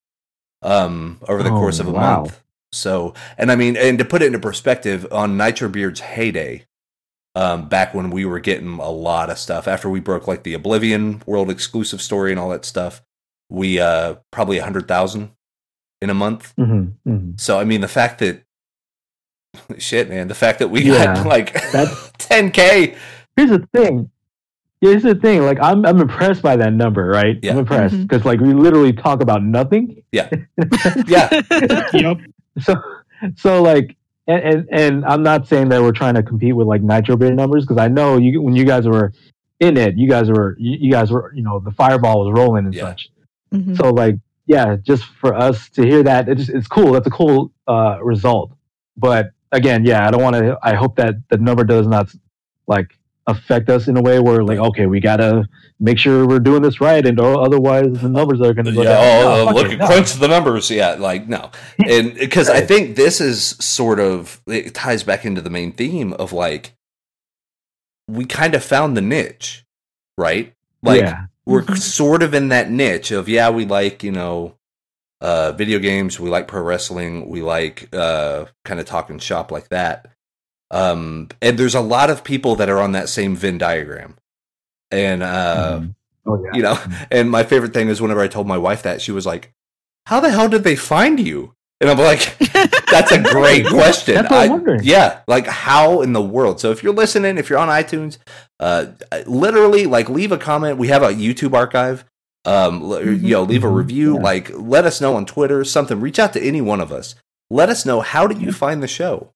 [0.62, 2.20] um, over the Oh, course of a wow.
[2.22, 2.40] month.
[2.72, 6.66] So, and I mean, and to put it into perspective, on Nitro Beard's heyday,
[7.34, 10.54] um, back when we were getting a lot of stuff after we broke like the
[10.54, 13.02] Oblivion world exclusive story and all that stuff,
[13.48, 15.30] we uh probably a hundred thousand
[16.02, 16.54] in a month.
[16.56, 16.92] Mhm.
[17.06, 17.40] Mhm.
[17.40, 18.42] So I mean, the fact that
[19.78, 22.96] shit, man, the fact that we Yeah, got like that's- 10k,
[23.36, 24.10] Here's the thing.
[24.80, 25.42] Here's the thing.
[25.42, 27.38] Like I'm I'm impressed by that number, right?
[27.42, 27.52] Yeah.
[27.52, 30.02] I'm impressed because like we literally talk about nothing.
[30.12, 30.28] yeah,
[31.06, 31.42] yeah.
[31.92, 32.18] Yep.
[32.60, 32.74] So
[33.36, 36.82] so like and, and and I'm not saying that we're trying to compete with like
[36.82, 39.12] Nitro Beard numbers because I know you when you guys were
[39.60, 42.64] in it, you guys were you, you guys were you know the fireball was rolling
[42.66, 42.82] and Yeah.
[42.84, 43.10] such.
[43.54, 43.76] Mhm.
[43.76, 44.16] So like
[44.50, 46.90] yeah, just for us to hear that, it's it's cool.
[46.90, 48.50] That's a cool uh, result.
[48.96, 50.58] But again, yeah, I don't want to.
[50.60, 52.12] I hope that the number does not
[52.66, 56.62] like affect us in a way where like okay, we gotta make sure we're doing
[56.62, 58.88] this right, and otherwise the numbers are gonna go yeah.
[58.88, 59.04] down.
[59.04, 59.86] Oh, No, uh, look it, at no.
[59.86, 60.68] crunch the numbers.
[60.68, 61.52] Yeah, like no,
[61.86, 66.12] and because I think this is sort of it ties back into the main theme
[66.14, 66.74] of like
[68.08, 69.64] we kind of found the niche,
[70.18, 70.54] right?
[70.82, 71.78] Like yeah, we're Mhm.
[71.78, 74.56] sort of in that niche of yeah, we like you know
[75.20, 79.68] uh, video games, we like pro wrestling, we like uh, kind of talking shop like
[79.68, 80.06] that.
[80.70, 84.16] Um, and there's a lot of people that are on that same Venn diagram,
[84.90, 85.94] and uh, Mhm.
[86.26, 86.78] oh yeah, you know
[87.10, 89.52] and my favorite thing is whenever i told my wife that she was like
[90.06, 92.36] how the hell did they find you and i'm like
[92.90, 94.80] that's a great question That's what I'm I- wondering.
[94.84, 98.18] yeah like how in the world so if you're listening if you're on itunes
[98.60, 98.86] uh
[99.26, 102.04] literally like leave a comment we have a youtube archive
[102.44, 103.22] um l- Mhm.
[103.22, 103.76] you know leave a Mhm.
[103.76, 104.20] review Yeah.
[104.22, 107.14] like let us know on twitter something reach out to any one of us
[107.50, 109.32] let us know how did you find the show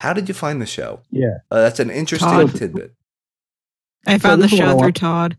[0.00, 1.38] how did you find the show Yeah.
[1.50, 2.54] uh, that's an interesting Todd.
[2.54, 2.92] tidbit
[4.06, 5.36] I found the this is what I show through Todd.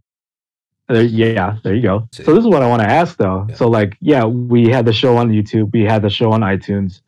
[0.87, 2.07] There, yeah, there you go.
[2.11, 3.45] So this is what I want to ask though.
[3.49, 3.55] Yeah.
[3.55, 7.01] So like, yeah, we had the show on YouTube, we had the show on iTunes,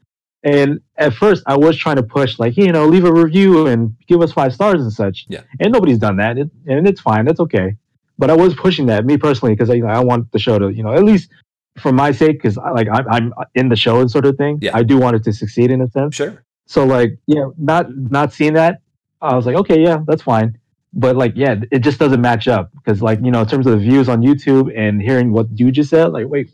[0.43, 3.95] and at first I was trying to push like, you know, leave a review and
[4.07, 5.25] give us five stars and such.
[5.29, 5.41] Yeah.
[5.59, 7.25] And nobody's done that, it, and it's fine.
[7.25, 7.75] That's okay.
[8.17, 10.83] But I was pushing that me personally because I, I want the show to, you
[10.83, 11.29] know, at least
[11.77, 14.59] for my sake, because like I'm, I'm in the show and sort of thing.
[14.61, 14.71] Yeah.
[14.73, 16.15] I do want it to succeed in a sense.
[16.15, 18.81] sure So like, yeah, not not seeing that,
[19.21, 20.57] I was like, okay, yeah, that's fine.
[20.93, 23.73] But like, yeah, it just doesn't match up because like, you know, in terms of
[23.73, 26.49] the views on YouTube and hearing what you just said, like, wait?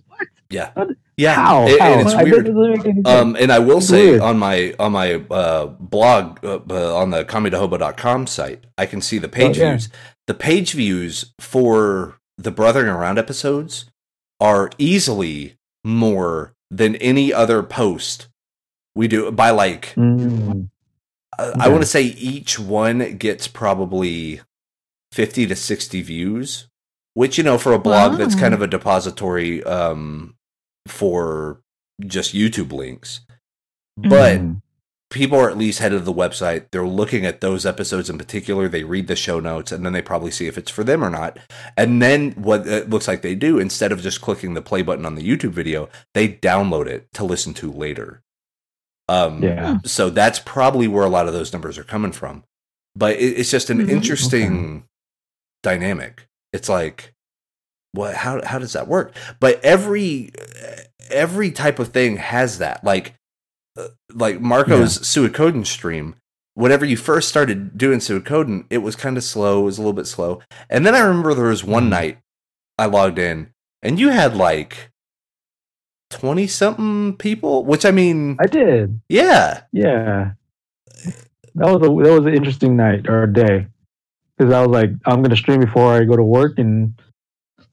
[0.53, 0.69] Yeah
[1.17, 1.63] yeah How?
[1.67, 1.91] and- How?
[1.93, 3.07] and it's weird doesn't make any sense.
[3.07, 4.21] Um, and I will It's say weird.
[4.21, 9.17] on my on my uh, blog uh, uh, on the comedyhobo.com site, I can see
[9.17, 9.69] the page Oh, yeah.
[9.71, 9.89] views.
[10.27, 13.85] The page views for the Brothering Around episodes
[14.39, 18.27] are easily more than any other post
[18.95, 20.69] we do by like Mm,
[21.39, 24.41] uh, I want to say each one gets probably
[25.11, 26.67] 50 to 60 views,
[27.15, 30.35] which, you know, for a blog that's kind of a depository um,
[30.87, 31.61] for
[32.05, 33.21] just YouTube links.
[33.97, 34.61] But mm,
[35.11, 36.65] people are at least headed to the website.
[36.71, 38.67] They're looking at those episodes in particular.
[38.67, 41.09] They read the show notes and then they probably see if it's for them or
[41.11, 41.37] not.
[41.77, 45.05] And then what it looks like they do, instead of just clicking the play button
[45.05, 48.21] on the YouTube video, they download it to listen to later.
[49.07, 49.77] Um, Yeah.
[49.85, 52.43] So that's probably where a lot of those numbers are coming from.
[52.95, 53.89] But it, it's just an Mhm.
[53.89, 54.83] interesting
[55.61, 56.27] dynamic.
[56.51, 57.12] It's like,
[57.93, 58.15] what?
[58.15, 59.15] How how does that work?
[59.39, 60.31] But every
[61.09, 62.83] every type of thing has that.
[62.83, 63.13] Like
[63.77, 66.15] uh, like Marco's Suikoden stream.
[66.55, 69.61] Whenever you first started doing Suikoden, it was kind of slow.
[69.61, 70.41] It was a little bit slow.
[70.69, 71.89] And then I remember there was one Mhm.
[71.89, 72.17] night
[72.77, 73.49] I logged in,
[73.81, 74.89] and you had like
[76.09, 77.65] twenty something people.
[77.65, 78.99] Which I mean, I did.
[79.09, 80.31] yeah, Yeah.
[81.55, 83.67] That was a that was an interesting night or day
[84.37, 86.93] because I was like, I'm gonna stream before I go to work and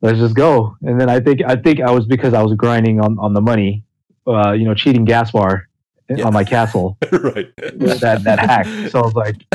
[0.02, 0.76] let's just go.
[0.82, 3.40] And then I think I think I was because I was grinding on on the
[3.40, 3.84] money,
[4.26, 5.68] uh, you know, cheating Gaspar
[6.08, 6.24] Yeah.
[6.26, 7.48] on my castle right.
[7.56, 8.66] that that hack.
[8.90, 9.36] So I was like,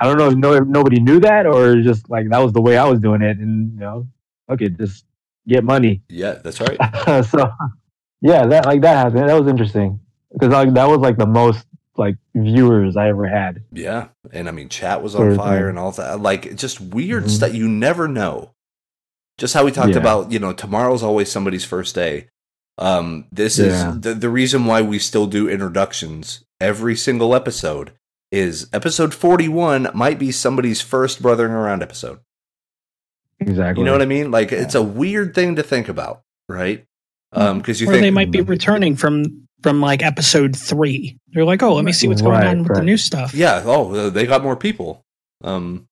[0.00, 2.62] I don't know if no, if nobody knew that or just like that was the
[2.62, 4.06] way I was doing it, and you know,
[4.50, 5.04] okay, just
[5.46, 6.02] get money.
[6.08, 6.76] yeah, that's right.
[7.26, 7.50] so
[8.20, 9.28] yeah, that like that happened.
[9.28, 10.00] That was interesting
[10.32, 13.62] because like that was like the most like viewers I ever had.
[13.72, 16.20] Yeah, and I mean, chat was on fire and all that.
[16.20, 17.30] Like, just weird Mhm.
[17.30, 17.54] stuff.
[17.54, 18.52] You never know.
[19.40, 19.98] Just how we talked Yeah.
[19.98, 22.28] about, you know, tomorrow's always somebody's first day.
[22.78, 23.94] Um, this Yeah.
[23.94, 27.92] is the, the reason why we still do introductions every single episode.
[28.30, 32.20] Is episode forty one might be somebody's first brothering around episode.
[33.40, 33.80] Exactly.
[33.80, 34.30] You know what I mean?
[34.30, 36.84] Like, it's a weird thing to think about, right?
[37.32, 41.18] Um, because you or think they might be returning from from like episode three.
[41.32, 43.34] They're like, oh, let me see what's going Right, on with the new stuff.
[43.34, 45.04] yeah, oh, uh, they got more people.
[45.42, 45.86] Um,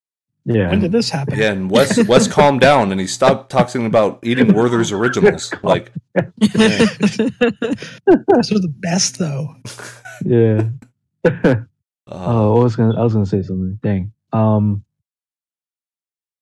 [0.50, 0.70] Yeah.
[0.70, 1.38] When did this happen?
[1.38, 5.52] Yeah, and Wes Wes calmed down and he stopped talking about eating Werther's originals.
[5.62, 6.32] Like, Those
[8.52, 9.54] are the best though.
[10.24, 10.68] Yeah.
[11.24, 11.56] uh,
[12.06, 13.78] oh, I was gonna I was gonna say something.
[13.82, 14.12] Dang.
[14.32, 14.84] Um,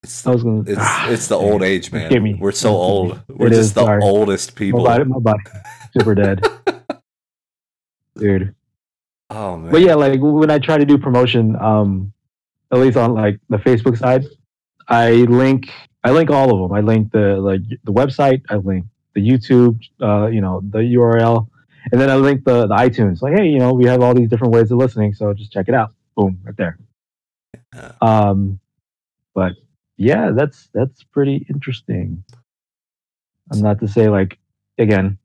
[0.05, 0.61] it's I was gonna.
[0.67, 2.09] it's, Ah, it's the old age, man.
[2.09, 2.35] Give me.
[2.35, 3.21] We're so old.
[3.29, 4.03] We're It just is, the sorry.
[4.05, 4.85] oldest my people.
[4.85, 5.43] body, my body,
[5.99, 6.45] super dead,
[8.17, 8.55] dude.
[9.31, 9.73] Oh man.
[9.73, 12.13] But yeah, like when I try to do promotion, um,
[12.73, 14.25] at least on like the Facebook side,
[14.89, 15.71] I link
[16.05, 16.77] I link all of them.
[16.77, 21.49] I link the like the website, I link the YouTube, uh, you know, the URL,
[21.91, 23.23] and then I link the the iTunes.
[23.23, 25.69] Like, hey, you know, we have all these different ways of listening, so just check
[25.69, 25.93] it out.
[26.17, 26.79] Boom, right there.
[28.01, 28.61] Um,
[29.35, 29.53] but
[29.97, 32.25] yeah, that's that's pretty interesting.
[33.53, 34.39] I'm not to say like
[34.79, 35.19] again,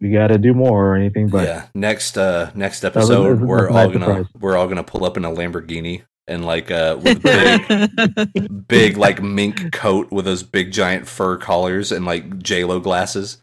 [0.00, 1.66] we got to do more or anything, but yeah.
[1.74, 4.26] Next uh next episode was we're all gonna surprise.
[4.38, 9.22] we're all gonna pull up in a Lamborghini and like uh with big big like
[9.22, 13.42] mink coat with those big giant fur collars and like J Lo glasses.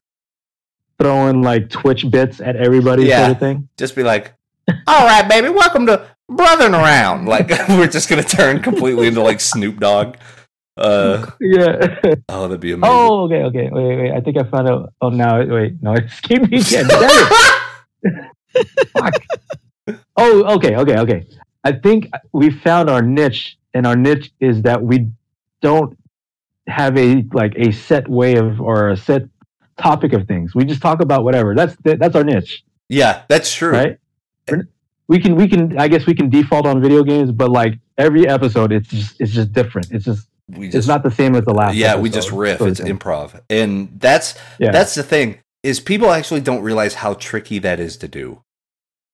[1.00, 3.26] throwing like Twitch bits at everybody Yeah.
[3.26, 3.70] sort of thing.
[3.78, 4.34] just be like,
[4.88, 9.40] "All right, baby, welcome to Brothering Around." Like we're just gonna turn completely into like
[9.40, 10.18] Snoop Dogg.
[10.78, 11.96] Uh, Yeah.
[12.30, 12.96] oh, that'd be amazing.
[12.96, 13.70] oh, okay, okay.
[13.72, 14.12] Wait, wait.
[14.14, 14.94] I think I found out.
[15.02, 15.74] Oh, now, wait.
[15.82, 16.88] No, it escaped me again.
[18.94, 19.14] Fuck.
[20.18, 21.26] Oh, okay, okay, okay.
[21.64, 25.08] I think we found our niche, and our niche is that we
[25.62, 25.98] don't
[26.68, 29.24] have a like a set way of or a set
[29.78, 30.54] topic of things.
[30.56, 31.54] We just talk about whatever.
[31.56, 33.72] That's that's our niche, yeah, that's true.
[33.72, 33.98] right?
[34.50, 34.64] We're-
[35.22, 38.72] can we can I guess we can default on video games, but like every episode,
[38.72, 39.92] it's just it's just different.
[39.92, 41.76] It's just We it's not the same as the last.
[41.76, 42.60] yeah, we just riff.
[42.60, 42.98] sort of It's thing.
[42.98, 44.72] improv, and that's Yeah.
[44.72, 48.42] that's the thing is people actually don't realize how tricky that is to do,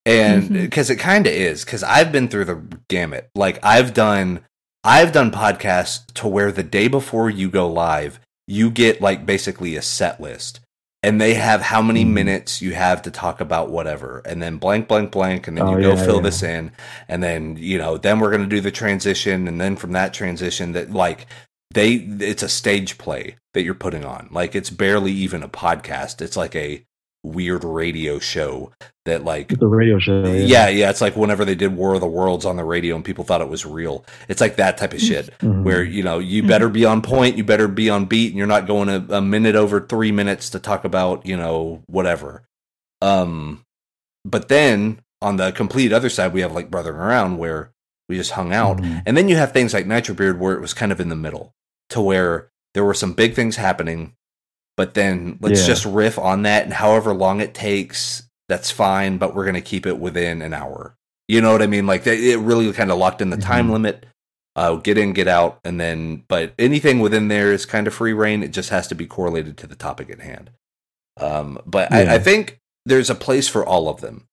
[0.08, 1.64] and because it kind of is.
[1.66, 3.30] Because I've been through the gamut.
[3.36, 4.42] Like I've done,
[4.84, 9.76] I've done podcasts to where the day before you go live, you get like basically
[9.76, 10.60] a set list.
[11.04, 12.10] And they have how many Mhm.
[12.14, 15.78] minutes you have to talk about whatever, and then blank, blank, blank, and then Oh,
[15.78, 16.22] you go yeah, fill yeah.
[16.24, 16.72] this in,
[17.08, 20.72] and then you know, then we're gonna do the transition, and then from that transition,
[20.74, 21.28] that like
[21.74, 26.22] they it's a stage play that you're putting on like it's barely even a podcast
[26.22, 26.82] it's like a
[27.28, 28.72] weird radio show
[29.06, 30.24] that like the radio show.
[30.24, 33.06] yeah yeah it's like whenever they did war of the worlds on the radio and
[33.06, 35.64] people thought it was real it's like that type of shit Mhm.
[35.64, 38.48] where you know you better be on point you better be on beat and you're
[38.48, 42.44] not going a, a minute over three minutes to talk about you know whatever
[43.02, 43.64] um
[44.26, 47.72] but then on the complete other side we have like brothering around where
[48.10, 49.04] we just hung out Mhm.
[49.06, 51.16] and then you have things like Nitro Beard where it was kind of in the
[51.16, 51.54] middle
[51.90, 54.14] to where there were some big things happening,
[54.78, 55.68] but then let's Yeah.
[55.68, 59.62] just riff on that and however long it takes, that's fine, but we're going to
[59.62, 60.96] keep it within an hour.
[61.28, 61.86] You know what I mean?
[61.86, 63.72] Like they- it really kind of locked in the time Mhm.
[63.74, 64.06] limit.
[64.56, 68.14] Uh, get in, get out, and then, but anything within there is kind of free
[68.14, 68.42] reign.
[68.42, 70.50] It just has to be correlated to the topic at hand.
[71.20, 74.26] Um, but I, I think there's a place for all of them.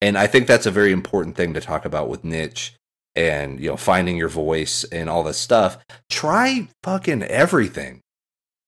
[0.00, 2.74] And I think that's a very important thing to talk about with niche
[3.16, 5.78] and you know finding your voice and all this stuff.
[6.10, 8.00] Try fucking everything.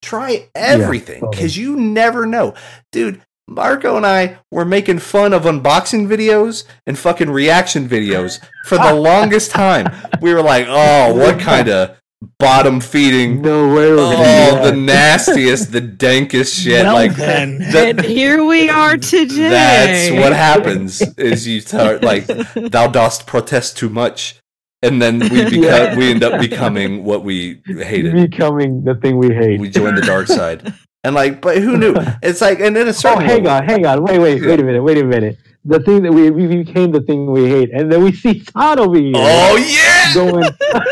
[0.07, 1.31] Try everything totally.
[1.37, 2.55] because you never know,
[2.92, 3.21] dude.
[3.49, 8.92] Marco and I were making fun of unboxing videos and fucking reaction videos for the
[9.09, 9.87] longest time.
[10.21, 11.97] We were like, "Oh, what kind of
[12.40, 13.90] bottom feeding No way.
[13.90, 16.83] We're gonna Oh, the nastiest, the dankest shit.
[16.85, 19.49] well like then, and here we are today.
[19.49, 24.40] that's what happens is you start like thou dost protest too much,
[24.87, 25.96] and then we become Yeah.
[25.96, 28.12] we end up becoming what we hated.
[28.14, 29.61] becoming the thing we hate.
[29.61, 30.72] We join the dark side,
[31.05, 31.94] and like, but who knew?
[32.22, 34.64] It's like, and then a oh, certain hang on, hang on, wait, wait, wait a
[34.64, 35.38] minute, wait a minute.
[35.64, 38.79] The thing that we we became the thing we hate, and then we see Todd
[38.79, 40.49] over here Oh yeah, going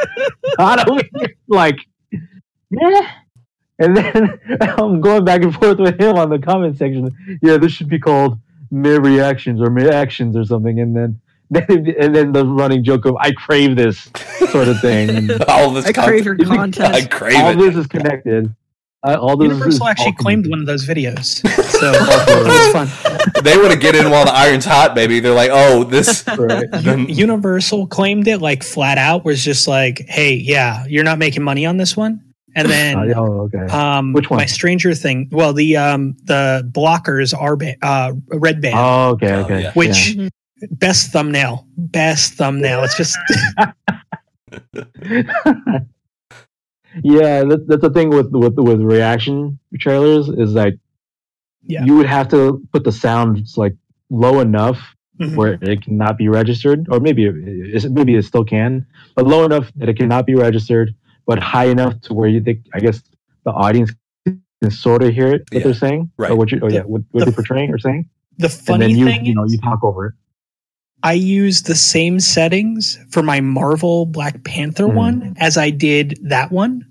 [0.59, 1.76] Todd over here like
[2.70, 3.11] yeah.
[3.78, 7.11] And then I'm going back and forth with him on the comment section.
[7.42, 8.38] Yeah, this should be called
[8.70, 10.78] mere reactions or mere actions or something.
[10.80, 11.20] And then,
[11.52, 14.11] and then the running joke of I crave this
[14.50, 15.30] sort of thing.
[15.48, 16.76] All this I crave your content.
[16.76, 16.94] content.
[16.94, 17.57] I crave all it.
[17.57, 18.54] this is connected.
[19.07, 21.46] Uh, all this is Universal actually all claimed one of those videos,
[21.78, 23.42] so it was fun.
[23.44, 25.20] they want to get in while the iron's hot, baby.
[25.20, 26.24] They're like, oh, this.
[26.26, 26.70] Right.
[26.70, 31.42] the- Universal claimed it like flat out, was just like, "Hey, yeah, you're not making
[31.42, 32.22] money on this one."
[32.57, 33.66] And then, Oh, okay.
[33.66, 34.38] um, Which one?
[34.38, 35.28] My Stranger Thing.
[35.30, 39.70] Well, the um, the blockers are ba- uh, red band, Oh, okay, Oh, okay.
[39.74, 40.30] which Mhm.
[40.70, 42.83] Best thumbnail, best thumbnail.
[42.85, 43.16] It's just
[47.03, 50.74] yeah, that, that's the thing with with with reaction trailers is like
[51.62, 51.85] Yeah.
[51.85, 53.74] you would have to put the sounds like
[54.11, 54.79] low enough
[55.20, 55.37] Mhm.
[55.37, 57.35] where it cannot be registered, or maybe it,
[57.85, 60.92] it- maybe it still can, but low enough that it cannot be registered,
[61.27, 63.00] but high enough to where you think I guess
[63.44, 63.92] the audience
[64.27, 66.31] can sort of hear it what Yeah, they're saying, right.
[66.33, 68.53] Or what you, oh The- yeah, what, what the- they're portraying or saying, the and
[68.53, 69.24] funny then you thing.
[69.24, 70.14] you know you talk over it.
[71.05, 74.95] I used the same settings for my Marvel Black Panther Mhm.
[74.95, 76.85] one as I did that one.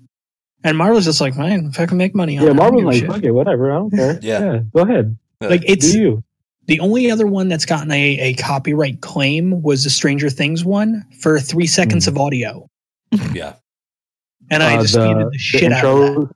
[0.62, 2.72] And Marvel's just like, man, if I can make money on Yeah, it, I don't
[2.74, 4.18] Marvel's like, shit." okay, whatever, I don't care.
[4.22, 4.60] Yeah.
[4.74, 6.22] go ahead, like do it's you?
[6.66, 11.04] the only other one that's gotten a, a copyright claim was the Stranger Things one
[11.20, 12.70] for three seconds of audio.
[13.34, 13.54] yeah,
[14.50, 16.06] And I Uh, disputed the, shit out of that.
[16.06, 16.30] intro,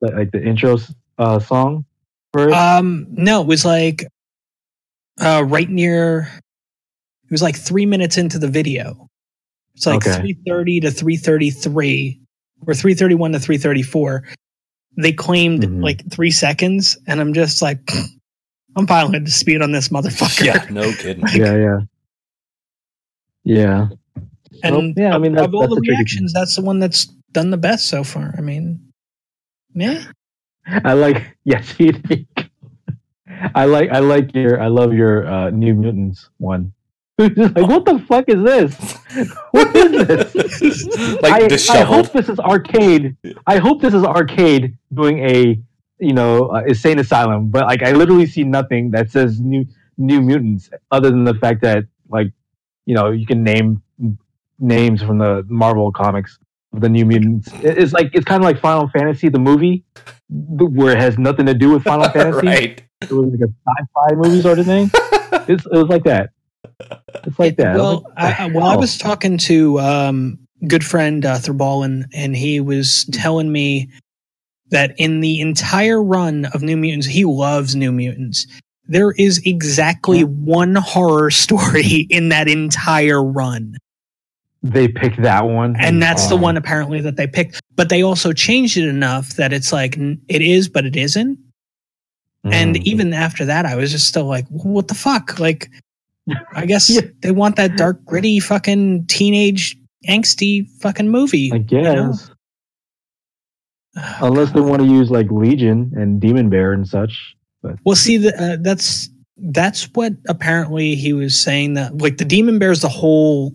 [0.00, 0.78] the, like the intro
[1.18, 1.84] uh, song
[2.32, 2.54] for it.
[2.54, 4.06] Um, no, it was like
[5.20, 6.28] uh, right near.
[7.24, 9.08] It was like three minutes into the video.
[9.74, 10.18] It's like Okay.
[10.20, 12.20] three thirty to three thirty three,
[12.66, 14.24] or three thirty one to three thirty four.
[14.96, 15.82] They claimed Mhm.
[15.82, 17.80] like three seconds, and I'm just like,
[18.76, 20.44] I'm filing a dispute on this motherfucker.
[20.44, 21.24] yeah, no kidding.
[21.34, 21.78] yeah, yeah,
[23.44, 23.88] yeah.
[24.62, 26.56] And Well, yeah, I mean, of, that- of all that's the a tricky reactions, that's
[26.56, 28.34] the one that's done the best so far.
[28.38, 28.92] I mean,
[29.74, 30.04] yeah,
[30.66, 32.26] I like yes, he did.
[33.54, 36.72] I like I like your I love your uh, New Mutants one.
[37.18, 38.98] Like what the fuck is this?
[39.52, 40.86] What is this?
[41.22, 41.32] like
[41.70, 43.16] I, I hope this is arcade.
[43.46, 45.60] I hope this is arcade doing a
[46.00, 47.50] you know uh, insane asylum.
[47.50, 49.64] But like I literally see nothing that says new
[49.96, 52.32] New Mutants other than the fact that like
[52.86, 53.80] you know you can name
[54.58, 56.38] names from the Marvel comics
[56.72, 57.48] of the New Mutants.
[57.62, 59.84] It- It's like it's kind of like Final Fantasy the movie
[60.28, 62.46] th- where it has nothing to do with Final Fantasy.
[62.46, 62.82] right.
[63.02, 64.90] It was like a sci-fi movie sort of thing.
[65.46, 66.30] It's, it was like that.
[67.24, 67.76] It's like that.
[67.76, 73.06] Well, I, well, I was talking to um, good friend uh, Thurballin, and he was
[73.12, 73.88] telling me
[74.70, 78.46] that in the entire run of New Mutants, he loves New Mutants.
[78.86, 83.76] There is exactly one horror story in that entire run,
[84.64, 87.60] they picked that one, and that's the Um, one apparently that they picked.
[87.76, 91.38] But they also changed it enough that it's like it is, but it isn't.
[92.44, 92.82] And mm.
[92.82, 95.38] even after that, I was just still like, what the fuck?
[95.38, 95.70] Like,
[96.54, 97.02] I guess Yeah.
[97.20, 99.76] they want that dark, gritty, fucking teenage,
[100.08, 101.50] angsty fucking movie.
[101.52, 102.10] I you know?
[102.12, 102.30] guess
[104.20, 107.34] unless they want to use like Legion and Demon Bear and such.
[107.62, 112.24] But Well, see, the, uh, that's that's what apparently he was saying that like the
[112.24, 113.54] Demon Bears, the whole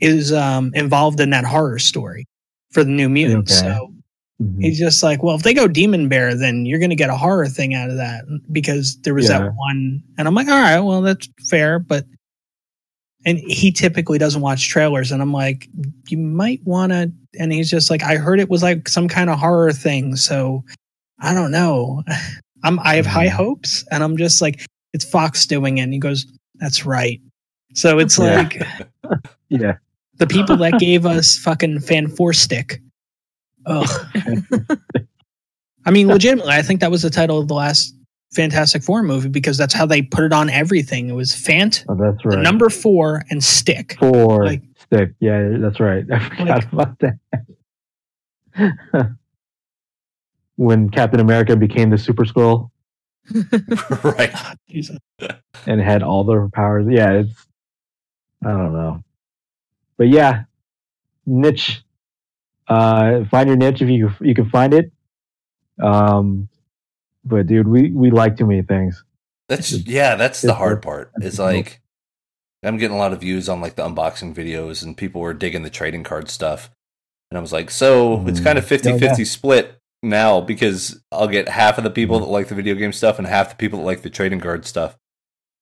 [0.00, 2.26] is um involved in that horror story
[2.72, 3.60] for the New Mutants.
[3.60, 3.70] Okay.
[3.70, 3.94] So
[4.40, 4.62] mhm.
[4.62, 7.16] he's just like, well, if they go Demon Bear, then you're going to get a
[7.16, 9.38] horror thing out of that because there was Yeah.
[9.40, 12.04] that one, and I'm like, all right, well, that's fair, but.
[13.26, 15.68] And he typically doesn't watch trailers, and I'm like,
[16.08, 17.12] you might want to.
[17.38, 20.64] And he's just like, I heard it was like some kind of horror thing, so
[21.20, 22.04] I don't know.
[22.64, 23.32] I'm I have high Mhm.
[23.32, 25.82] hopes, and I'm just like, it's Fox doing it.
[25.82, 27.20] And he goes, that's right.
[27.74, 28.36] So it's Yeah.
[28.36, 28.62] like
[29.48, 29.74] yeah,
[30.18, 32.80] the people that gave us fucking Fan Four Stick.
[33.66, 33.88] Ugh.
[35.84, 37.94] I mean, legitimately, I think that was the title of the last
[38.34, 41.08] Fantastic Four movie because that's how they put it on everything.
[41.08, 42.38] It was Fant, Oh, that's the right.
[42.42, 43.96] number four, and Stick.
[43.98, 45.12] four like- stick.
[45.20, 46.04] Yeah, that's right.
[46.12, 47.18] I forgot Like- about that.
[50.56, 52.70] when Captain America became the Super Scroll
[54.04, 54.34] right.
[54.68, 54.98] Jesus.
[55.66, 56.86] and had all the powers.
[56.90, 57.46] Yeah, it's
[58.44, 59.02] I don't know.
[59.96, 60.44] But yeah,
[61.26, 61.82] niche.
[62.68, 64.92] Uh find your niche if you you can find it.
[65.82, 66.48] Um
[67.24, 69.04] but dude, we we like too many things.
[69.48, 71.10] That's yeah, that's the hard part.
[71.16, 71.80] It's like
[72.62, 75.62] I'm getting a lot of views on like the unboxing videos and people were digging
[75.62, 76.70] the trading card stuff.
[77.30, 78.44] And I was like, so it's Mhm.
[78.44, 82.26] kind of 50 Yeah, 50 split now because I'll get half of the people that
[82.26, 84.96] like the video game stuff and half the people that like the trading card stuff.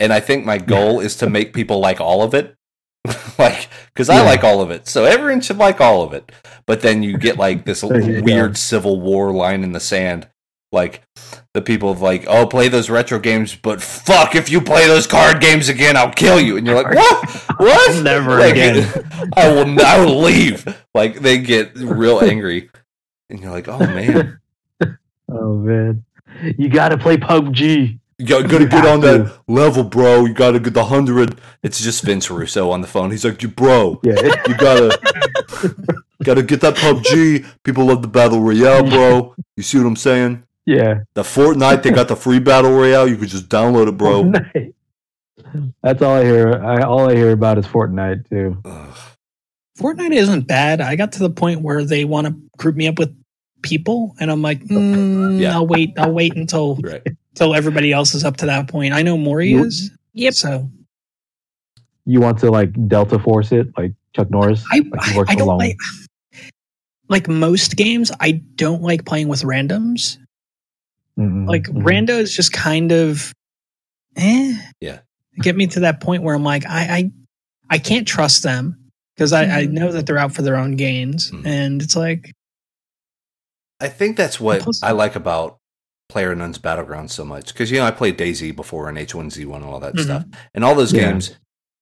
[0.01, 2.55] And I think my goal is to make people like all of it.
[3.39, 4.87] like, because I like all of it.
[4.87, 6.31] So everyone should like all of it.
[6.67, 8.53] But then you get like this weird go.
[8.55, 10.29] civil war line in the sand.
[10.73, 11.03] Like,
[11.55, 15.07] the people of like, oh, play those retro games, but fuck, if you play those
[15.07, 16.57] card games again, I'll kill you.
[16.57, 17.43] And you're like, what?
[17.59, 18.03] What?
[18.03, 19.31] Never Like, again.
[19.35, 19.81] I will.
[19.81, 20.67] I will leave.
[20.95, 22.69] Like they get real angry,
[23.31, 24.39] and you're like, oh man,
[25.31, 26.05] Oh man.
[26.59, 27.99] You gotta play PUBG.
[28.19, 30.25] You got to You get on have that level, bro.
[30.25, 31.39] You got to get the hundred.
[31.63, 33.11] It's just Vince Russo on the phone.
[33.11, 34.21] He's like, you bro, Yeah.
[34.49, 34.99] you gotta,
[36.25, 37.45] gotta get that PUBG.
[37.63, 39.35] People love the battle royale, bro.
[39.57, 40.43] You see what I'm saying?
[40.65, 41.01] yeah.
[41.15, 43.07] The Fortnite, they got the free battle royale.
[43.07, 44.25] You could just download it, bro.
[44.25, 44.73] Fortnite.
[45.83, 46.55] That's all I hear.
[46.65, 48.61] I, all I hear about is Fortnite too.
[48.65, 48.97] Ugh.
[49.79, 50.81] Fortnite isn't bad.
[50.81, 53.15] I got to the point where they want to group me up with
[53.63, 55.55] people, and I'm like, mm, Yeah.
[55.55, 55.93] I'll wait.
[55.99, 57.03] I'll wait until Right.
[57.37, 58.95] Until everybody else is up to that point.
[58.95, 59.91] I know Maury You- is.
[60.15, 60.35] Yep.
[60.35, 60.71] So
[62.07, 64.65] You want to like Delta Force it, like Chuck Norris?
[64.73, 65.59] I Like works I don't alone.
[65.59, 65.77] like
[67.09, 68.11] like most games.
[68.19, 70.19] I don't like playing with randoms.
[71.19, 71.83] Mhm, Like mhm.
[71.83, 73.33] rando is just kind of,
[74.17, 74.55] eh.
[74.81, 75.01] Yeah.
[75.41, 77.11] Get me to that point where I'm like, I I,
[77.71, 79.73] I can't trust them because I, I Mhm.
[79.73, 81.47] know that they're out for their own gains, Mhm.
[81.47, 82.33] and it's like,
[83.81, 85.59] I think that's what Plus- I like about
[86.17, 89.65] Player Unknown's Battlegrounds so much because you know I played DayZ before and H1Z1 and
[89.67, 90.03] all that Mhm.
[90.05, 91.11] stuff, and all those Yeah.
[91.11, 91.33] games,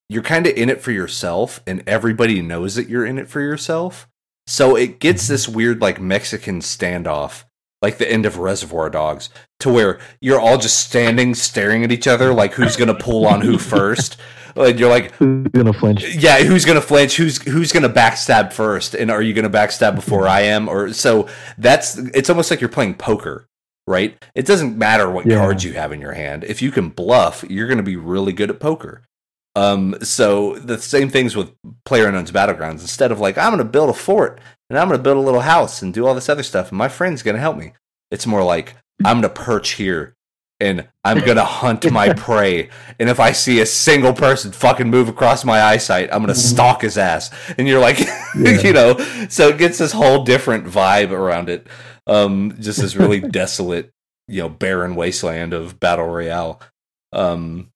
[0.08, 3.40] you're kind of in it for yourself, and everybody knows that you're in it for
[3.40, 4.08] yourself.
[4.48, 7.44] So it gets this weird like Mexican standoff,
[7.80, 9.28] like the end of Reservoir Dogs,
[9.60, 13.40] to where you're all just standing staring at each other, like who's gonna pull on
[13.42, 14.16] who first.
[14.56, 16.16] And you're like, Who's gonna flinch?
[16.16, 17.16] yeah, who's gonna flinch?
[17.16, 18.94] Who's who's gonna backstab first?
[18.96, 20.68] And are you gonna backstab before I am?
[20.68, 23.46] Or so that's it's almost like you're playing poker,
[23.86, 24.16] right?
[24.34, 25.38] It doesn't matter what Yeah.
[25.38, 26.44] cards you have in your hand.
[26.44, 29.02] If you can bluff, you're gonna be really good at poker.
[29.56, 31.52] Um, so the same things with
[31.84, 32.80] Player Unknown's Battlegrounds.
[32.80, 35.80] Instead of like I'm gonna build a fort and I'm gonna build a little house
[35.82, 37.72] and do all this other stuff, and my friend's gonna help me.
[38.10, 38.74] It's more like
[39.04, 40.14] I'm gonna perch here
[40.60, 42.68] and I'm gonna hunt my prey.
[42.98, 46.82] And if I see a single person fucking move across my eyesight, I'm gonna stalk
[46.82, 47.30] his ass.
[47.58, 48.00] And you're like,
[48.36, 48.60] Yeah.
[48.60, 48.96] you know,
[49.28, 51.66] so it gets this whole different vibe around it.
[52.06, 53.90] Um, just this really desolate,
[54.28, 56.60] you know, barren wasteland of battle royale.
[57.12, 57.70] Um,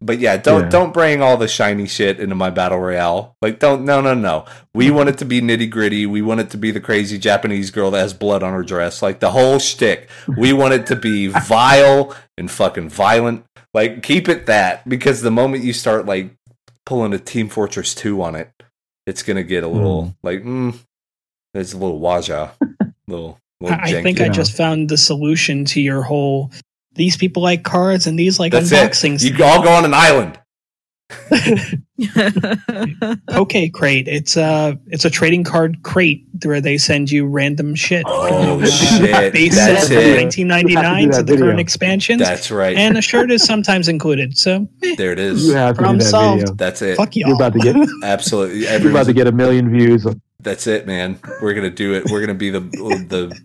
[0.00, 0.68] but yeah, don't Yeah.
[0.68, 3.36] don't bring all the shiny shit into my battle royale.
[3.40, 4.46] Like, don't no no no.
[4.74, 6.06] We want it to be nitty gritty.
[6.06, 9.00] We want it to be the crazy Japanese girl that has blood on her dress.
[9.00, 10.08] Like the whole shtick.
[10.36, 13.44] We want it to be vile and fucking violent.
[13.74, 16.34] Like keep it that because the moment you start like
[16.84, 18.50] pulling a Team Fortress Two on it,
[19.06, 20.76] it's gonna get a little like mm,
[21.54, 22.50] it's a little waja,
[23.06, 23.38] little.
[23.62, 24.32] Little I, I think I Yeah.
[24.32, 26.50] just found the solution to your whole.
[26.94, 29.24] These people like cards, and these like That's unboxings.
[29.24, 29.38] it.
[29.38, 30.38] You all go on an island.
[33.30, 34.08] okay, crate.
[34.08, 38.04] It's a it's a trading card crate where they send you random shit.
[38.06, 39.32] Oh, uh, shit.
[39.32, 40.02] Base That's set it.
[40.16, 41.46] from 1999 that to the video.
[41.46, 42.76] current expansions, That's right.
[42.76, 44.36] and a shirt is sometimes included.
[44.36, 45.46] So eh, there it is.
[45.46, 46.40] You have to do Problem that solved.
[46.40, 46.54] video.
[46.54, 46.96] That's it.
[46.96, 47.36] fuck You're y'all.
[47.36, 48.60] about to get Absolutely.
[48.60, 50.06] you're about to get a million views.
[50.40, 51.18] that's it, man.
[51.40, 52.10] We're gonna do it.
[52.10, 53.38] We're gonna be the the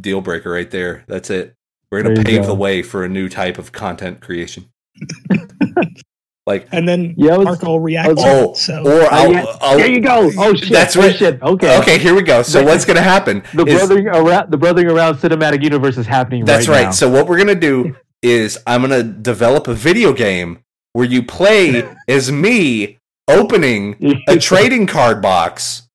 [0.00, 1.04] deal breaker right there.
[1.06, 1.54] That's it.
[1.90, 2.46] We're gonna pave go.
[2.48, 4.70] the way for a new type of content creation.
[6.46, 8.14] like and then Yeah, I was- Mark will react.
[8.18, 9.44] oh, it, so or I'll, yeah.
[9.60, 10.30] I'll- there you go.
[10.36, 10.70] Oh shit.
[10.70, 11.14] That's oh, right.
[11.16, 11.42] shit.
[11.42, 11.78] Okay.
[11.80, 12.42] Okay, here we go.
[12.42, 13.42] So The- what's gonna happen?
[13.54, 16.84] The is- brothering around the brothering around cinematic universe is happening That's right, right.
[16.86, 16.90] now.
[16.90, 20.60] So what we're gonna do is I'm gonna develop a video game
[20.92, 25.88] where you play as me opening a trading card box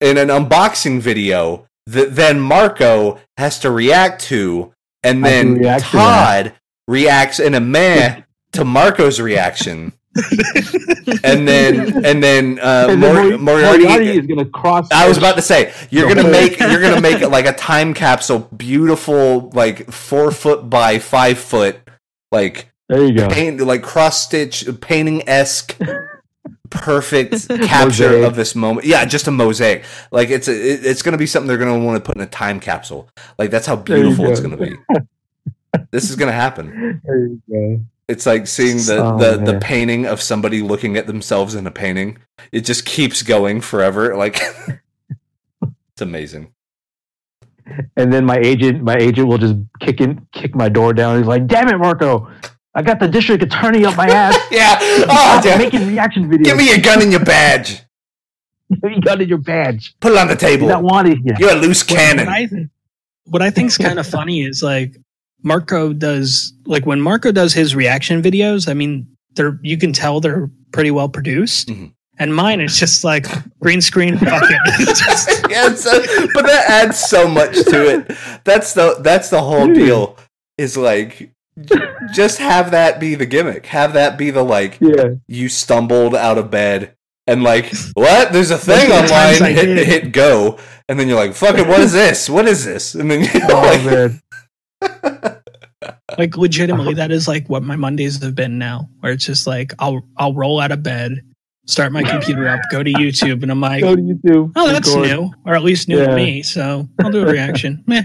[0.00, 4.72] in an unboxing video that then Marco has to react to,
[5.02, 6.52] and then react to Todd
[6.88, 9.92] reacts in a man to Marco's reaction.
[11.24, 13.82] and then and then uh, And then Mor- Moriarty.
[13.84, 14.86] Moriarty is gonna cross.
[14.92, 17.94] I was about to say you're gonna make you're gonna make it like a time
[17.94, 21.78] capsule, beautiful, like four foot by five foot,
[22.30, 23.28] like There you go.
[23.28, 25.76] paint, like cross stitch painting esque,
[26.74, 28.24] perfect capture Mosaic.
[28.26, 28.86] of this moment.
[28.86, 29.84] Yeah, just a mosaic.
[30.10, 32.60] Like it's a, it's gonna be something they're gonna want to put in a time
[32.60, 33.08] capsule.
[33.38, 34.76] Like that's how beautiful it's gonna be.
[35.90, 37.00] this is gonna happen.
[37.04, 37.80] There you go.
[38.06, 41.70] It's like seeing the, Oh, the, the painting of somebody looking at themselves in a
[41.70, 42.18] painting.
[42.52, 44.14] It just keeps going forever.
[44.14, 44.40] Like
[45.62, 46.52] it's amazing.
[47.96, 51.16] And then my agent, my agent will just kick in, kick my door down.
[51.16, 52.30] He's like, "Damn it, Marco!
[52.74, 54.36] I got the district attorney up my ass.
[54.50, 54.76] Yeah.
[54.80, 55.58] Oh, Stop damn.
[55.58, 56.44] making reaction videos.
[56.44, 57.82] Give me your gun and your badge.
[58.68, 59.94] you got in your badge.
[60.00, 60.68] Put it on the You're table.
[60.68, 61.34] not wanted here.
[61.38, 62.26] You're a loose What- cannon.
[62.26, 62.48] What I,
[63.26, 64.96] what I think's kind of funny is like
[65.42, 68.68] Marco does like when Marco does his reaction videos.
[68.68, 71.68] I mean, they're you can tell they're pretty well produced.
[71.68, 71.92] Mhm.
[72.18, 73.26] And mine is just like
[73.60, 74.16] green screen.
[74.18, 74.60] Fuck it.
[74.80, 76.00] It's just- yeah, so-
[76.32, 78.16] but that adds so much to it.
[78.44, 79.76] That's the that's the whole Dude.
[79.76, 80.16] deal.
[80.56, 81.76] Is like j-
[82.12, 83.66] just have that be the gimmick.
[83.66, 86.96] Have that be the like Yeah, you stumbled out of bed
[87.26, 88.32] and like what?
[88.32, 89.54] There's a thing Most of the online.
[89.54, 92.28] Hit, hit go, and then you're like, "Fuck it, what is this?
[92.28, 93.84] What is this?" And then you're oh like,
[94.82, 95.40] man,
[96.18, 98.88] like legitimately, that is like what my Mondays have been now.
[99.00, 101.22] Where it's just like I'll I'll roll out of bed,
[101.66, 104.52] start my computer up, go to YouTube, and I'm like, go to YouTube.
[104.56, 106.06] oh, that's new, or at least new Yeah.
[106.08, 106.42] to me.
[106.42, 107.82] So I'll do a reaction.
[107.86, 108.04] Meh.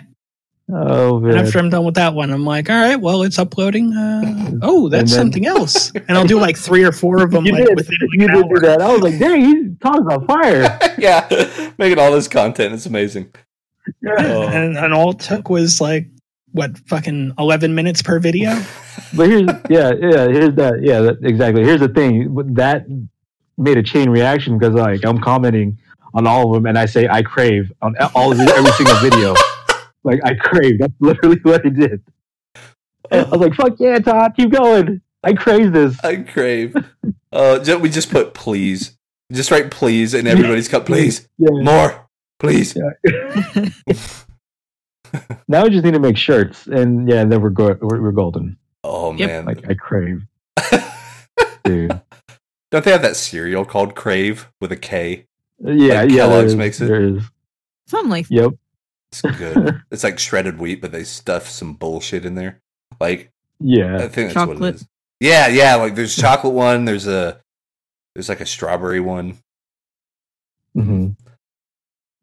[0.72, 3.40] Oh And man, after I'm done with that one, I'm like, all right, well, it's
[3.40, 3.92] uploading.
[3.94, 5.92] Uh, oh, that's then- something else.
[6.08, 7.76] And I'll do like three or four of them you like did.
[7.76, 8.56] within like You an did hour.
[8.56, 8.82] do that.
[8.82, 10.80] I was like, dang, he's Tom's on fire.
[10.98, 12.74] yeah, making all this content.
[12.74, 13.34] It's amazing.
[14.08, 14.44] Oh.
[14.48, 16.08] And, and all it took was like,
[16.52, 18.52] what, fucking 11 minutes per video?
[19.16, 20.82] But here's yeah, yeah, here's that.
[20.84, 21.64] Yeah, that, exactly.
[21.64, 22.36] Here's the thing.
[22.56, 22.86] That
[23.58, 25.80] made a chain reaction because like I'm commenting
[26.14, 29.34] on all of them, and I say I crave on all of every single video.
[30.04, 30.80] Like I crave.
[30.80, 32.04] That's literally what I did.
[33.12, 35.98] And I was like, "Fuck yeah, Todd, keep going." I crave this.
[36.04, 36.76] I crave.
[37.32, 38.98] Uh, ju- we just put please.
[39.32, 40.86] Just write please, and everybody's cut.
[40.86, 41.50] Please Yeah.
[41.62, 42.08] more,
[42.40, 42.76] please.
[45.48, 48.58] Now we just need to make shirts, and yeah, then we're go- we're, we're golden.
[48.84, 49.28] Oh Yep.
[49.30, 50.22] man, Like I crave,
[51.64, 52.00] dude.
[52.72, 55.26] don't they have that cereal called Krave with a K?
[55.60, 56.18] Yeah, Like yeah.
[56.18, 56.86] Kellogg's there is, makes it?
[56.88, 57.24] There is.
[57.88, 58.52] Something like Yep.
[59.12, 59.82] It's good.
[59.92, 62.62] it's like shredded wheat, but they stuff some bullshit in there.
[63.00, 64.88] Like yeah, I think that's what it is.
[65.20, 65.76] Yeah, yeah.
[65.76, 66.86] Like there's chocolate one.
[66.86, 67.42] There's a
[68.16, 69.38] there's like a strawberry one.
[70.76, 71.10] hmm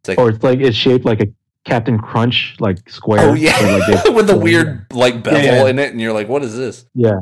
[0.01, 1.26] It's like Or it's like it's shaped like a
[1.64, 3.20] Captain Crunch, like square.
[3.30, 5.66] oh yeah, like with the weird like bevel Yeah, yeah.
[5.68, 6.87] in it, and you're like, what is this?
[6.95, 7.18] Yeah.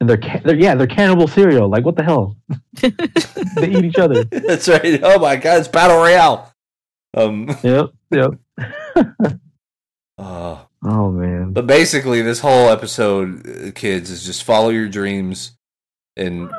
[0.00, 1.68] And they're, ca- they're yeah they're cannibal cereal.
[1.68, 2.36] Like what the hell?
[2.80, 2.88] they
[3.68, 4.24] eat each other.
[4.24, 5.00] That's right.
[5.02, 6.51] Oh my god, it's battle royale.
[7.14, 7.54] Um.
[7.62, 7.90] Yep.
[8.10, 8.30] Yep.
[10.18, 11.52] uh, Oh man.
[11.52, 15.52] But basically, this whole episode, uh, kids, is just follow your dreams
[16.16, 16.50] and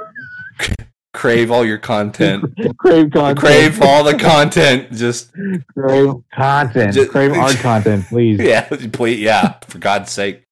[1.14, 2.46] crave all your content.
[2.78, 3.38] crave content.
[3.40, 4.94] crave all the content.
[4.94, 5.34] Just
[5.78, 6.94] Crave content.
[6.94, 8.40] Just- crave our content, please.
[8.40, 9.56] yeah, please, yeah.
[9.68, 10.44] For God's sake,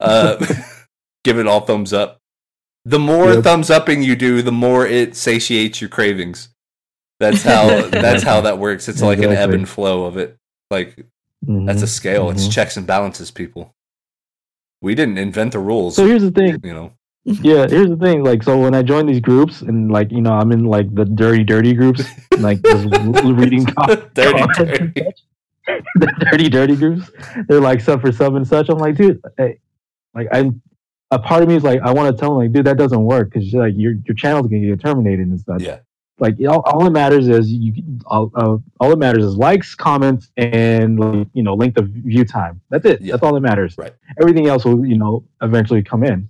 [0.00, 0.44] uh,
[1.22, 2.18] give it all thumbs up.
[2.84, 3.44] The more Yep.
[3.44, 6.48] thumbs upping you do, the more it satiates your cravings.
[7.22, 7.88] That's how.
[7.88, 8.88] that's how that works.
[8.88, 10.36] It's like an ebb and flow of it.
[10.70, 11.06] Like
[11.46, 11.66] Mhm.
[11.66, 12.30] that's a scale.
[12.30, 12.52] It's Mhm.
[12.52, 13.74] checks and balances, people.
[14.80, 15.96] We didn't invent the rules.
[15.96, 16.58] So here's the thing.
[16.64, 16.92] you know.
[17.24, 18.24] Yeah, here's the thing.
[18.24, 21.04] Like, so when I join these groups and like, you know, I'm in like the
[21.04, 22.02] dirty, dirty groups,
[22.38, 22.86] like just
[23.24, 24.92] reading com- Dirty, and dirty.
[24.96, 25.22] such.
[25.94, 27.08] the dirty, dirty groups.
[27.46, 28.68] They're like sub for sub and such.
[28.70, 29.58] I'm like, dude, hey,
[30.14, 30.60] like I'm.
[31.12, 33.04] A part of me is like, I want to tell them, like, dude, that doesn't
[33.04, 35.60] work because like your your channel's gonna get terminated and stuff.
[35.60, 35.78] Yeah.
[36.18, 37.72] Like, all, all that matters is you.
[38.06, 42.24] All, uh, all that matters is likes, comments, and like, you know, length of view
[42.24, 42.60] time.
[42.70, 43.00] That's it.
[43.00, 43.12] Yeah.
[43.12, 43.76] That's all that matters.
[43.76, 43.92] Right.
[44.20, 46.28] Everything else will, you know, eventually come in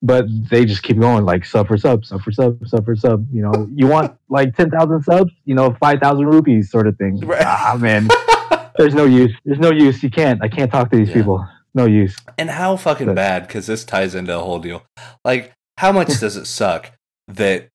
[0.00, 3.26] but they just keep going like sub for sub, sub for sub, sub for sub.
[3.32, 6.96] You know, you want like ten thousand subs, you know, five thousand rupees sort of
[6.96, 7.18] thing.
[7.18, 7.42] Right.
[7.44, 8.06] Ah man,
[8.78, 9.34] there's no use.
[9.44, 10.00] There's no use.
[10.02, 10.40] You can't.
[10.40, 11.14] I can't talk to these Yeah.
[11.14, 11.44] people.
[11.74, 12.16] No use.
[12.38, 14.84] And how fucking But- bad, because this ties into a whole deal.
[15.24, 16.92] Like, how much does it suck
[17.26, 17.68] that,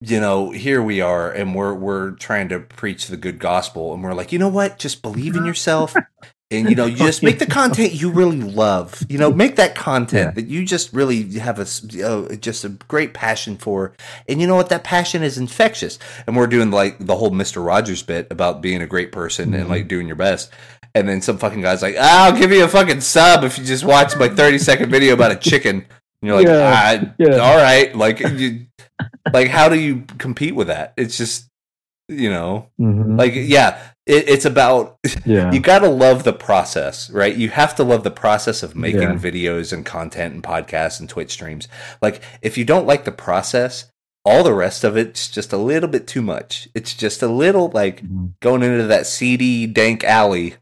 [0.00, 4.02] you know, here we are and we're we're trying to preach the good gospel and
[4.02, 4.78] we're like, you know what?
[4.78, 5.94] Just believe in yourself.
[6.52, 9.02] And you know, you just make the content you really love.
[9.08, 10.30] You know, make that content Yeah.
[10.30, 11.66] that you just really have a
[12.06, 13.94] uh, just a great passion for.
[14.28, 14.68] And you know what?
[14.68, 15.98] That passion is infectious.
[16.24, 19.64] And we're doing like the whole Mister Rogers bit about being a great person and
[19.66, 19.70] Mhm.
[19.70, 20.52] like doing your best.
[20.94, 23.64] And then some fucking guy's like, "Ah, "I'll give you a fucking sub if you
[23.64, 27.38] just watch my thirty second video about a chicken." And you're like, Yeah, I, yeah.
[27.38, 28.66] all right, like, you,
[29.32, 30.92] like, how do you compete with that?
[30.96, 31.46] It's just,
[32.08, 33.18] you know, Mhm.
[33.18, 35.50] like, yeah, it, it's about yeah.
[35.52, 37.34] you got to love the process, right?
[37.34, 39.14] You have to love the process of making Yeah.
[39.16, 41.66] videos and content and podcasts and Twitch streams.
[42.00, 43.86] Like, if you don't like the process,
[44.24, 46.68] all the rest of it's just a little bit too much.
[46.74, 48.32] It's just a little like Mhm.
[48.40, 50.54] going into that seedy, dank alley,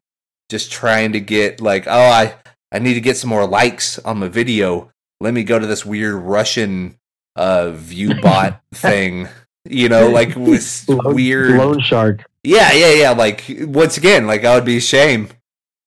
[0.51, 2.35] just trying to get like, oh, I
[2.73, 4.91] I need to get some more likes on my video.
[5.21, 6.97] Let me go to this weird Russian
[7.37, 9.29] uh viewbot thing.
[9.65, 12.25] You know, like with Lone- weird Lone shark.
[12.43, 13.11] yeah, yeah, yeah.
[13.11, 15.35] Like once again, like I would be ashamed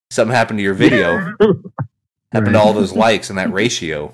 [0.09, 1.17] something happened to your video,
[2.31, 4.13] happened to all those likes and that ratio.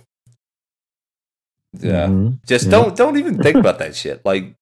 [1.80, 2.40] Yeah, Mhm.
[2.46, 2.72] just Yeah.
[2.72, 4.22] don't don't even think about that shit.
[4.26, 4.54] Like,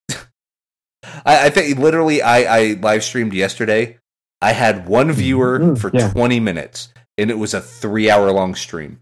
[1.26, 3.98] I, I think literally, I I live streamed yesterday.
[4.42, 6.10] I had one viewer Mm, for yeah.
[6.12, 9.00] twenty minutes, and it was a three hour long stream.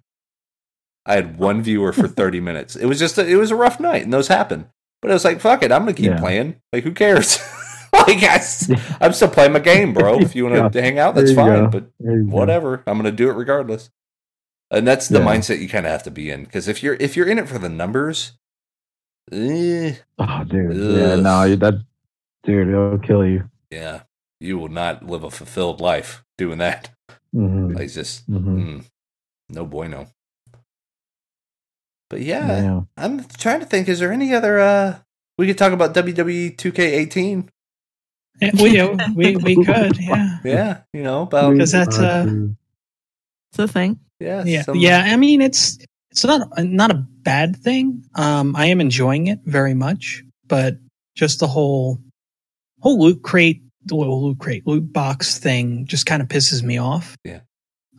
[1.09, 2.75] I had one viewer for thirty minutes.
[2.75, 4.69] It was just a, it was a rough night, and those happen.
[5.01, 6.19] But it was like, fuck it, I'm gonna keep Yeah.
[6.19, 6.55] playing.
[6.71, 7.39] Like, who cares?
[7.93, 8.39] like, I,
[9.01, 10.19] am still playing my game, bro.
[10.21, 11.65] If you want to hang out, that's fine.
[11.65, 11.67] go.
[11.69, 12.35] But you go.
[12.35, 13.89] whatever, I'm gonna do it regardless.
[14.71, 15.25] And that's the Yeah.
[15.25, 17.49] mindset you kind of have to be in because if you're if you're in it
[17.49, 18.33] for the numbers,
[19.31, 20.75] eh, Oh, dude.
[20.75, 21.83] Yeah, no, that,
[22.43, 23.49] dude, it'll kill you.
[23.71, 24.01] yeah,
[24.39, 26.91] you will not live a fulfilled life doing that.
[27.35, 27.73] Mhm.
[27.73, 28.43] Like, it's just Mhm.
[28.45, 28.85] mm,
[29.49, 30.07] no bueno.
[32.09, 32.81] But yeah, Yeah.
[32.97, 33.87] I'm trying to think.
[33.87, 34.59] Is there any other?
[34.59, 34.99] uh
[35.37, 37.47] We could talk about WWE 2K18.
[38.41, 40.37] Yeah, we, we we could, yeah.
[40.43, 42.25] Yeah, you know about Because that's, uh,
[43.51, 43.99] It's a thing.
[44.19, 45.03] yeah, Yeah, some- yeah.
[45.05, 45.77] I mean, it's
[46.11, 48.03] it's not not a bad thing.
[48.15, 50.77] Um, I am enjoying it very much, but
[51.15, 51.99] just the whole
[52.79, 56.77] whole loot crate, the little loot crate, loot box thing, just kind of pisses me
[56.79, 57.15] off.
[57.25, 57.41] Yeah.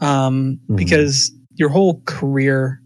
[0.00, 0.76] Um, Mhm.
[0.76, 2.79] because your whole career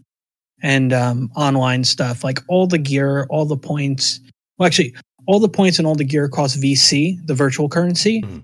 [0.65, 4.19] and um, online stuff, like all the gear, all the points.
[4.57, 4.95] Well, actually,
[5.27, 8.43] all the points and all the gear cost VC, the virtual currency, Mhm.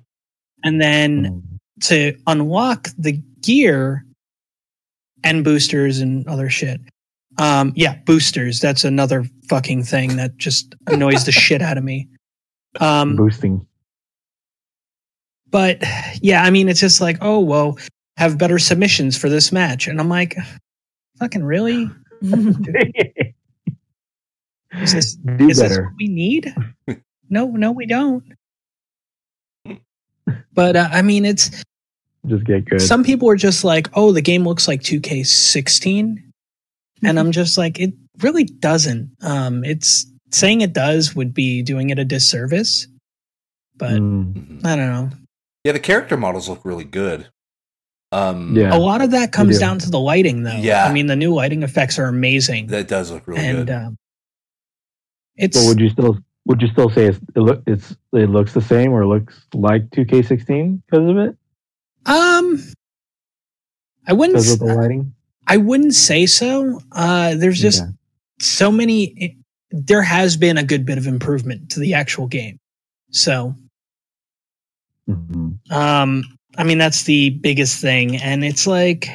[0.63, 1.41] and then Mhm.
[1.87, 4.05] to unlock the gear
[5.23, 6.79] and boosters and other shit.
[7.39, 8.59] Um, yeah, boosters.
[8.59, 12.07] That's another fucking thing that just annoys the shit out of me.
[12.79, 13.65] Um, boosting.
[15.49, 15.83] but
[16.21, 17.79] yeah, I mean, it's just like, oh, well,
[18.17, 19.87] have better submissions for this match.
[19.87, 20.35] And I'm like,
[21.19, 21.89] fucking really?
[24.73, 25.83] Is this, Do is this better.
[25.83, 26.55] what we need?
[27.29, 28.23] no, no, we don't.
[30.53, 31.49] But uh, I mean, it's
[32.25, 32.81] Just get good.
[32.81, 36.23] some people are just like, oh, the game looks like 2K16.
[37.03, 39.11] And I'm just like, it really doesn't.
[39.21, 42.87] Um, it's saying it does would be doing it a disservice.
[43.75, 44.63] But Mm.
[44.65, 45.09] I don't know.
[45.65, 45.71] yeah.
[45.73, 47.27] The character models look really good.
[48.11, 48.75] Um, Yeah.
[48.75, 49.59] A lot of that comes do.
[49.61, 50.57] down to the lighting, though.
[50.57, 50.85] Yeah.
[50.85, 52.67] I mean, the new lighting effects are amazing.
[52.67, 53.69] that does look really and good.
[53.73, 53.97] um,
[55.37, 58.53] it's But would you still would you still say it's, it look it's it looks
[58.53, 61.37] the same or looks like 2K16 because of it?
[62.07, 62.59] um,
[64.07, 64.35] I wouldn't.
[64.37, 65.13] Because of the lighting?
[65.47, 66.81] I wouldn't say so.
[66.91, 67.91] Uh, there's just Okay.
[68.39, 69.37] so many.
[69.69, 72.59] There has been a good bit of improvement to the actual game.
[73.11, 73.55] So,
[75.09, 75.59] Mhm.
[75.71, 76.23] um,
[76.57, 78.17] I mean, that's the biggest thing.
[78.17, 79.09] And it's like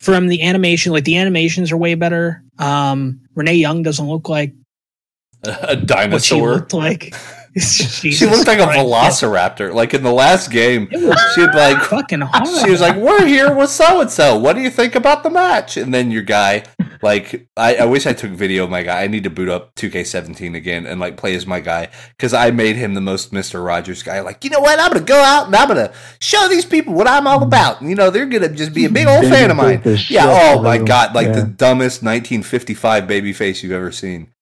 [0.00, 2.42] from the animation, like the animations are way better.
[2.58, 4.54] Um, Renee Young doesn't look like
[5.42, 6.10] a dinosaur.
[6.10, 7.14] what she looked like.
[7.58, 9.72] she looked like a velociraptor.
[9.72, 12.46] Like in the last game, It was she had like fucking hard.
[12.64, 14.38] she was like, "We're here with so and so.
[14.38, 16.64] What do you think about the match?" And then your guy,
[17.02, 19.02] like, I, I wish I took video of my guy.
[19.02, 22.50] I need to boot up 2K17 again and like play as my guy because I
[22.50, 24.20] made him the most Mister Rogers guy.
[24.20, 24.78] Like, you know what?
[24.78, 27.80] I'm gonna go out and I'm gonna show these people what I'm all about.
[27.80, 29.76] And, you know, they're gonna just be a big old fan of mine.
[29.76, 30.26] beat the shit Yeah.
[30.28, 31.14] Oh my god!
[31.14, 34.32] Like the dumbest 1955 baby face you've ever seen.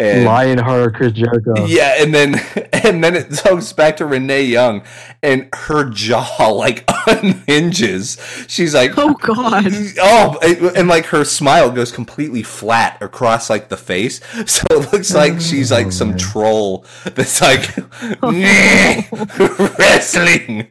[0.00, 1.66] And Lionheart, Chris Jericho.
[1.66, 2.34] yeah, and then
[2.72, 4.82] and then it goes back to Renee Young,
[5.24, 8.16] and her jaw like unhinges.
[8.46, 9.66] She's like, Oh God.
[10.00, 14.92] oh, and- and like her smile goes completely flat across like the face, so it
[14.92, 16.18] looks like oh, she's like some man.
[16.18, 16.84] troll
[17.14, 17.74] that's like
[18.22, 19.74] oh.
[19.78, 20.68] wrestling.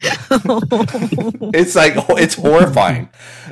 [1.52, 3.08] It's like it's horrifying,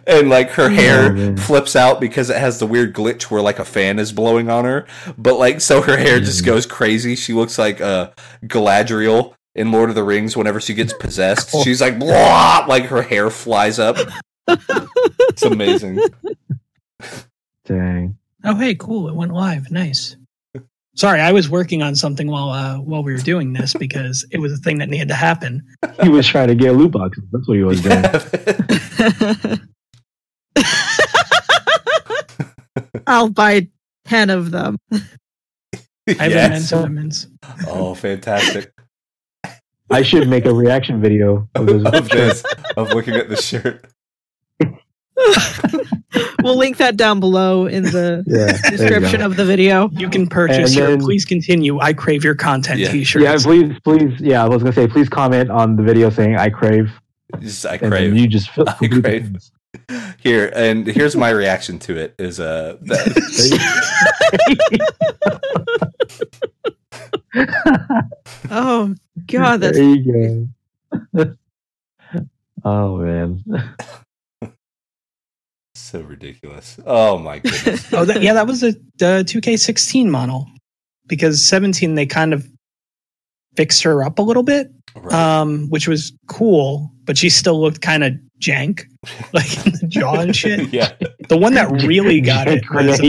[0.07, 1.37] and like her hair man.
[1.37, 4.65] flips out because it has the weird glitch where like a fan is blowing on
[4.65, 4.87] her.
[5.19, 6.47] But like, so her hair just Mhm.
[6.47, 7.17] goes crazy.
[7.17, 8.13] She looks like a
[8.45, 11.51] Galadriel in Lord of the Rings whenever she gets possessed.
[11.65, 13.97] She's like, blah, like her hair flies up.
[14.47, 16.01] It's amazing.
[17.67, 18.17] Dang.
[18.45, 19.09] Oh, hey, cool!
[19.09, 19.71] It went live.
[19.71, 20.17] Nice.
[20.99, 24.39] Sorry, I was working on something while uh, while we were doing this because it
[24.39, 25.63] was a thing that needed to happen.
[26.03, 27.23] He was trying to get loot boxes.
[27.31, 28.03] That's what he was doing.
[33.07, 33.69] I'll buy
[34.07, 34.77] ten of them.
[34.93, 34.99] I
[36.09, 36.47] have Yes.
[36.47, 37.29] immense lemons.
[37.67, 38.73] Oh, fantastic!
[39.91, 41.85] I should make a reaction video of this.
[41.85, 42.45] of this,
[42.77, 43.85] of looking at the shirt.
[46.43, 49.89] we'll link that down below in the Yeah, description of the video.
[49.93, 51.79] You can purchase And your please continue.
[51.81, 52.93] I crave your content Yeah.
[52.93, 53.23] t-shirts.
[53.25, 54.21] Yeah, please, please.
[54.21, 56.91] Yeah, I was gonna say, please comment on the video saying I crave,
[57.41, 58.15] Just, I and crave.
[58.17, 59.37] you just fill I crave.
[60.19, 63.05] Here and here's my reaction to it is uh that,
[68.51, 68.95] Oh
[69.27, 70.49] god, that's there you
[71.15, 71.35] go.
[72.65, 73.45] oh man,
[75.91, 76.79] so ridiculous.
[76.87, 77.87] Oh my goodness.
[77.93, 80.47] oh, that, yeah, that was a the 2K16 model
[81.07, 82.47] because 17 they kind of
[83.57, 85.13] fixed her up a little bit, Right.
[85.13, 88.83] um, which was cool, but she still looked kind of jank,
[89.33, 90.69] like in the jaw and shit.
[90.73, 90.93] yeah.
[91.29, 93.01] The one that really got it was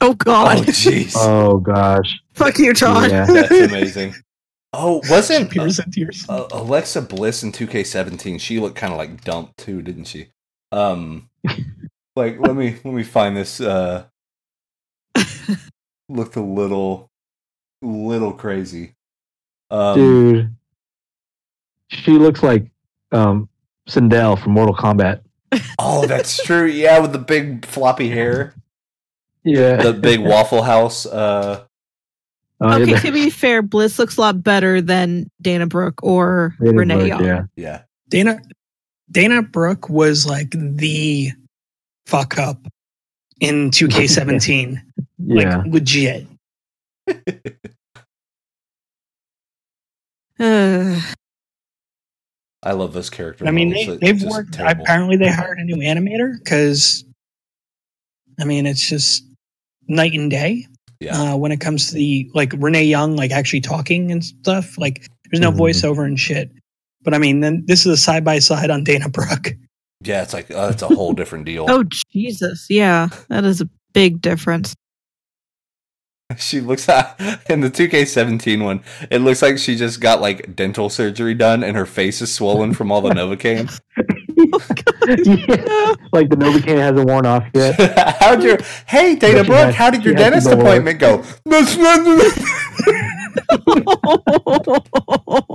[0.10, 0.58] oh god.
[0.58, 1.12] Oh jeez.
[1.16, 2.20] Oh gosh.
[2.34, 3.10] Fuck you, Todd.
[3.10, 3.26] Yeah.
[3.26, 4.14] That's amazing.
[4.72, 6.24] Oh, wasn't Tears and tears.
[6.28, 8.40] uh, Alexa Bliss in 2K17?
[8.40, 10.28] She looked kind of like dumped too, didn't she?
[10.70, 11.28] Um,
[12.16, 13.60] like let me let me find this.
[13.60, 14.04] Uh,
[16.08, 17.10] looked a little,
[17.82, 18.94] little crazy.
[19.70, 20.54] Um, Dude,
[21.88, 22.66] she looks like
[23.12, 23.48] um
[23.88, 25.22] Sindel from Mortal Kombat.
[25.80, 26.66] Oh, that's true.
[26.66, 28.54] Yeah, with the big floppy hair,
[29.44, 29.76] Yeah.
[29.82, 31.06] the big Waffle House.
[31.06, 31.64] Uh,
[32.62, 36.54] Oh, Okay, yeah, to be fair, Bliss looks a lot better than Dana Brooke or
[36.60, 37.24] Dana Renee Brooke, Young.
[37.24, 37.42] Yeah.
[37.56, 38.38] yeah, Dana
[39.10, 41.30] Dana Brooke was like the
[42.04, 42.58] fuck up
[43.40, 44.76] in 2K17.
[45.22, 45.58] Yeah.
[45.58, 46.26] Like legit.
[50.38, 51.00] Uh,
[52.62, 53.46] I love those character.
[53.46, 53.98] I mean, models.
[54.00, 54.54] they, they've worked.
[54.54, 54.82] terrible.
[54.82, 57.04] Apparently, they hired a new animator because,
[58.38, 59.24] I mean, it's just
[59.90, 60.66] night and day
[61.00, 64.78] Yeah, uh, when it comes to the like Renee Young, like actually talking and stuff.
[64.78, 65.58] Like, there's no Mhm.
[65.58, 66.50] voiceover and shit.
[67.02, 69.54] But I mean, then this is a side by side on Dana Brooke.
[70.02, 70.22] yeah.
[70.22, 71.66] It's like uh, it's a whole different deal.
[71.68, 74.74] oh Jesus, yeah, that is a big difference.
[76.38, 77.18] She looks at
[77.50, 78.84] in the 2K17 one.
[79.10, 82.72] It looks like she just got like dental surgery done, and her face is swollen
[82.72, 83.68] from all the Novocaine.
[85.08, 85.94] yeah.
[86.12, 87.76] Like the Novocaine hasn't worn off yet.
[88.20, 89.74] How'd your Hey, Dana But Brooke?
[89.74, 91.24] How did your dentist to go appointment go?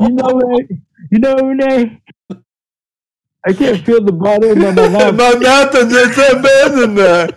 [0.02, 0.68] You know, Renee.
[1.12, 2.02] You know, Renee.
[3.48, 5.16] I can't feel the bottom of my mouth.
[5.16, 7.30] My mouth is just so bad in there.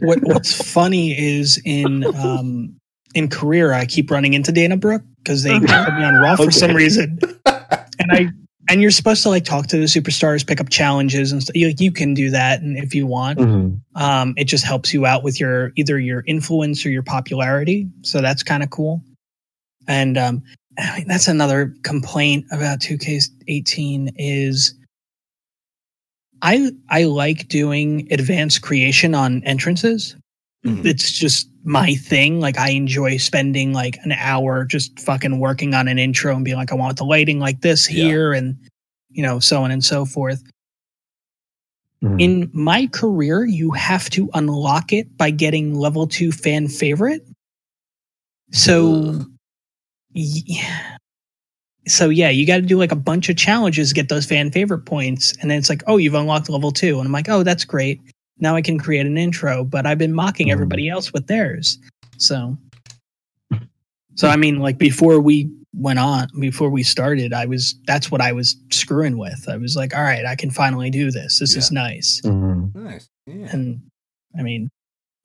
[0.00, 2.76] what What's funny is in um,
[3.14, 6.50] in career, I keep running into Dana Brooke because they put me on Raw for
[6.50, 8.28] some reason, and I
[8.68, 11.54] and you're supposed to like talk to the superstars, pick up challenges and stuff.
[11.56, 13.80] You, you can do that, and if you want, Mhm.
[13.94, 17.88] um, it just helps you out with your either your influence or your popularity.
[18.02, 19.02] So that's kind of cool.
[19.86, 20.42] And um,
[20.78, 24.74] I mean, that's another complaint about 2K18 is
[26.42, 30.16] I I like doing advanced creation on entrances.
[30.66, 30.84] Mhm.
[30.84, 32.40] It's just my thing.
[32.40, 36.56] Like I enjoy spending like an hour just fucking working on an intro and being
[36.56, 38.04] like, I want the lighting like this Yeah.
[38.04, 38.56] here, and
[39.10, 40.42] you know, so on and so forth
[42.02, 42.20] Mhm.
[42.20, 47.26] in my career, you have to unlock it by getting level two fan favorite.
[48.52, 49.24] So,
[50.12, 50.96] yeah.
[51.86, 54.84] So yeah, you got to do like a bunch of challenges get those fan favorite
[54.86, 57.64] points, and then it's like, oh, you've unlocked level two, and I'm like, oh, that's
[57.64, 58.00] great.
[58.38, 60.52] Now I can create an intro, but I've been mocking Mhm.
[60.52, 61.78] everybody else with theirs.
[62.18, 62.56] So,
[64.16, 68.20] so I mean, like before we went on, before we started, I was that's what
[68.20, 69.48] I was screwing with.
[69.48, 71.38] I was like, all right, I can finally do this.
[71.38, 72.20] This is nice.
[72.24, 72.74] Mhm.
[72.74, 73.08] Nice.
[73.26, 73.48] Yeah.
[73.52, 73.80] And
[74.38, 74.70] I mean,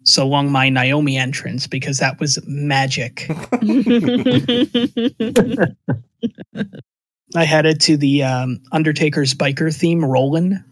[0.03, 3.27] so long my Naomi entrance because that was magic.
[7.35, 10.63] I had it to the um, Undertaker's biker theme, Rollin'.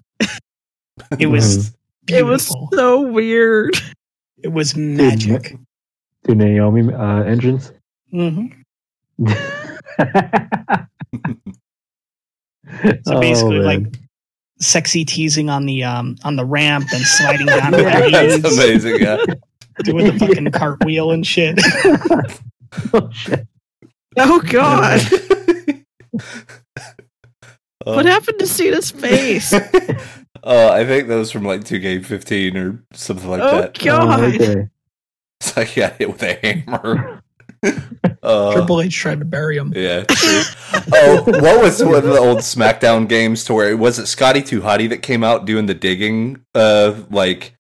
[1.20, 1.76] It was
[2.10, 3.76] it was so weird.
[4.43, 5.55] It was magic.
[6.26, 7.72] To Naomi uh, entrance.
[8.12, 8.45] hmm
[9.28, 9.36] so
[13.03, 13.97] So basically, like
[14.60, 18.10] sexy teasing on the um on the ramp and sliding down on Yeah.
[18.12, 18.99] That's knees, amazing.
[19.01, 19.18] Yeah.
[19.84, 21.60] doing the fucking cartwheel and shit.
[22.93, 23.47] oh, shit.
[24.20, 25.01] Oh God,
[27.84, 29.51] what happened to Cena's face?
[30.48, 33.78] Uh, I think that was from like 2K15 or something like Oh, that.
[33.78, 34.20] God.
[34.22, 34.70] Oh, okay.
[35.41, 36.34] It's like yeah, hit with a
[36.66, 37.22] hammer.
[38.24, 39.74] uh, Triple H tried to bury him.
[39.76, 40.06] yeah.
[40.93, 44.62] oh, what was one of the old SmackDown games to where was it Scotty 2
[44.62, 46.43] Hotty that came out doing the digging?
[46.56, 47.56] Uh, like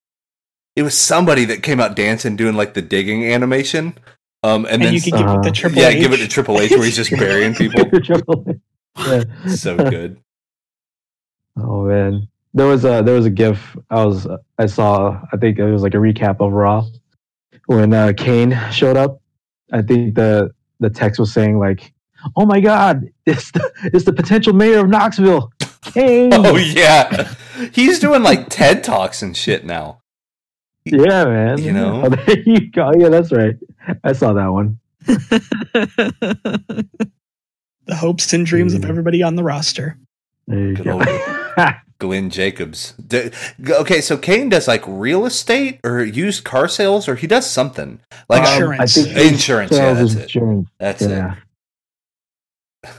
[0.77, 3.97] it was somebody that came out dancing doing like the digging animation.
[4.43, 5.99] Um, and, And, then you could give it uh, the Triple yeah, H.
[5.99, 7.83] give it to Triple H where he's just burying people.
[7.99, 8.57] Triple H.
[8.97, 9.23] yeah.
[9.55, 10.21] so good.
[11.57, 12.27] Oh man,
[12.57, 14.27] there was a there was a GIF I was
[14.57, 15.21] I saw.
[15.31, 16.85] I think it was like a recap of Raw
[17.67, 19.21] when uh, Kane showed up.
[19.71, 21.93] I think the the text was saying like,
[22.35, 25.51] "Oh my God, it's the it's the potential mayor of Knoxville,
[25.83, 27.33] Kane." Oh yeah,
[27.73, 30.01] he's doing like TED talks and shit now.
[30.85, 31.61] yeah, man.
[31.61, 32.03] You know?
[32.05, 32.91] Oh, there you go.
[32.97, 33.55] Yeah, that's right.
[34.03, 34.79] I saw that one.
[35.05, 36.87] the
[37.91, 38.89] hopes and dreams of Mm.
[38.89, 39.97] everybody on the roster.
[40.47, 40.99] There you Good go.
[41.99, 42.93] Glenn Jacobs.
[42.93, 43.31] D-
[43.69, 47.99] okay, so Kane does like real estate or used car sales, or he does something
[48.29, 48.97] like Um, Insurance.
[48.97, 50.23] I think Uh, Insurance, yeah, sales that's it.
[50.23, 50.69] insurance.
[50.79, 51.35] that's Yeah.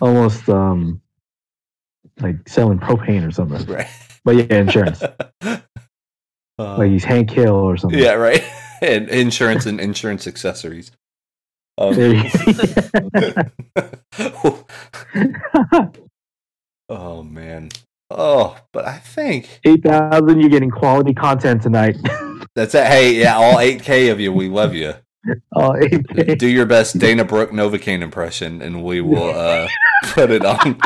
[0.01, 1.01] Almost um
[2.20, 3.64] like selling propane or something.
[3.74, 3.86] right?
[4.24, 5.03] But yeah, insurance.
[5.03, 5.59] Uh,
[6.59, 7.99] like he's Hank Hill or something.
[7.99, 8.42] yeah, right.
[8.80, 10.92] And insurance and insurance accessories.
[11.78, 12.30] Um, There you-
[16.88, 17.70] oh man.
[18.11, 20.40] Oh, but I think Eight thousand.
[20.40, 21.96] You're getting quality content tonight.
[22.54, 22.86] that's it.
[22.86, 24.94] Hey, yeah, all 8K of you, we love you.
[25.54, 26.38] oh, 8K.
[26.38, 29.68] Do your best Dana Brooke Novocaine impression, and we will uh,
[30.04, 30.80] put it on.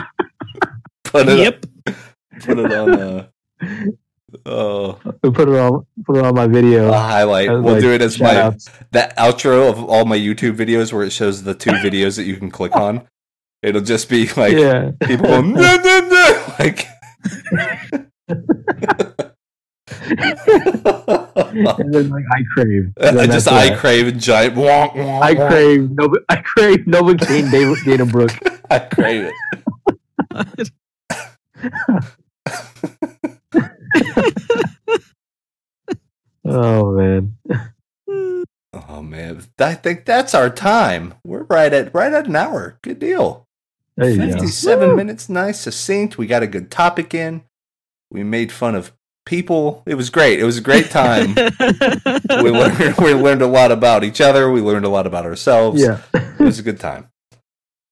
[1.04, 1.38] Put it.
[1.38, 1.66] Yep.
[2.40, 2.90] Put it on.
[3.00, 3.26] Uh,
[4.46, 5.86] oh, We put it on.
[6.04, 6.88] Put it on my video.
[6.88, 7.48] a highlight.
[7.50, 8.70] As, We'll like, do it as my shout-outs.
[8.90, 12.36] that outro of all my YouTube videos where it shows the two videos that you
[12.36, 13.06] can click on.
[13.62, 14.90] It'll just be like yeah.
[15.02, 16.88] people going no no no like.
[21.74, 22.92] And then like I crave.
[23.00, 23.78] Just I it.
[23.78, 24.54] crave giant.
[24.54, 25.90] Wonk, wonk, I crave.
[25.90, 28.32] Nova, I crave Novocaine Dana, Dana Brooke.
[28.70, 29.32] I crave
[30.34, 30.70] it.
[36.44, 37.36] Oh man.
[38.74, 41.14] Oh man, I think that's our time.
[41.24, 42.78] We're right at right at an hour.
[42.82, 43.41] Good deal.
[43.96, 44.32] There you go.
[44.32, 46.18] Fifty-seven minutes, nice, succinct.
[46.18, 47.44] We got a good topic in.
[48.10, 48.92] We made fun of
[49.26, 49.82] people.
[49.86, 50.40] It was great.
[50.40, 51.34] It was a great time.
[52.42, 54.50] we learned we learned a lot about each other.
[54.50, 55.80] We learned a lot about ourselves.
[55.80, 56.00] Yeah.
[56.14, 57.08] It was a good time.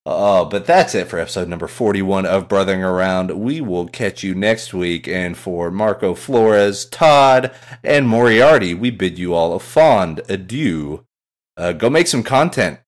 [0.06, 3.32] Oh, but that's it for episode number 41 of Brothering Around.
[3.32, 5.06] We will catch you next week.
[5.06, 11.04] And for Marco Flores, Todd, and Moriarty, we bid you all a fond adieu.
[11.56, 12.80] Uh, go make some content.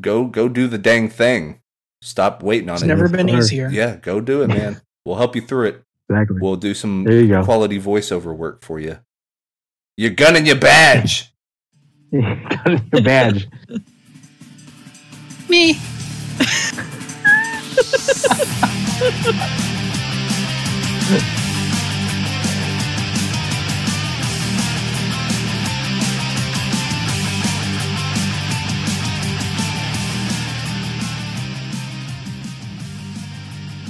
[0.00, 1.60] Go go do the dang thing.
[2.04, 2.76] Stop waiting on it.
[2.76, 2.88] It's it.
[2.88, 3.42] never been Hard.
[3.42, 3.70] easier.
[3.70, 4.78] Yeah, go do it, man.
[5.06, 5.82] we'll help you through it.
[6.10, 6.36] Exactly.
[6.38, 7.42] We'll do some There you go.
[7.44, 8.98] quality voiceover work for you.
[9.96, 11.32] Your gun and your badge.
[12.12, 13.48] Got your badge.
[15.48, 15.78] Me.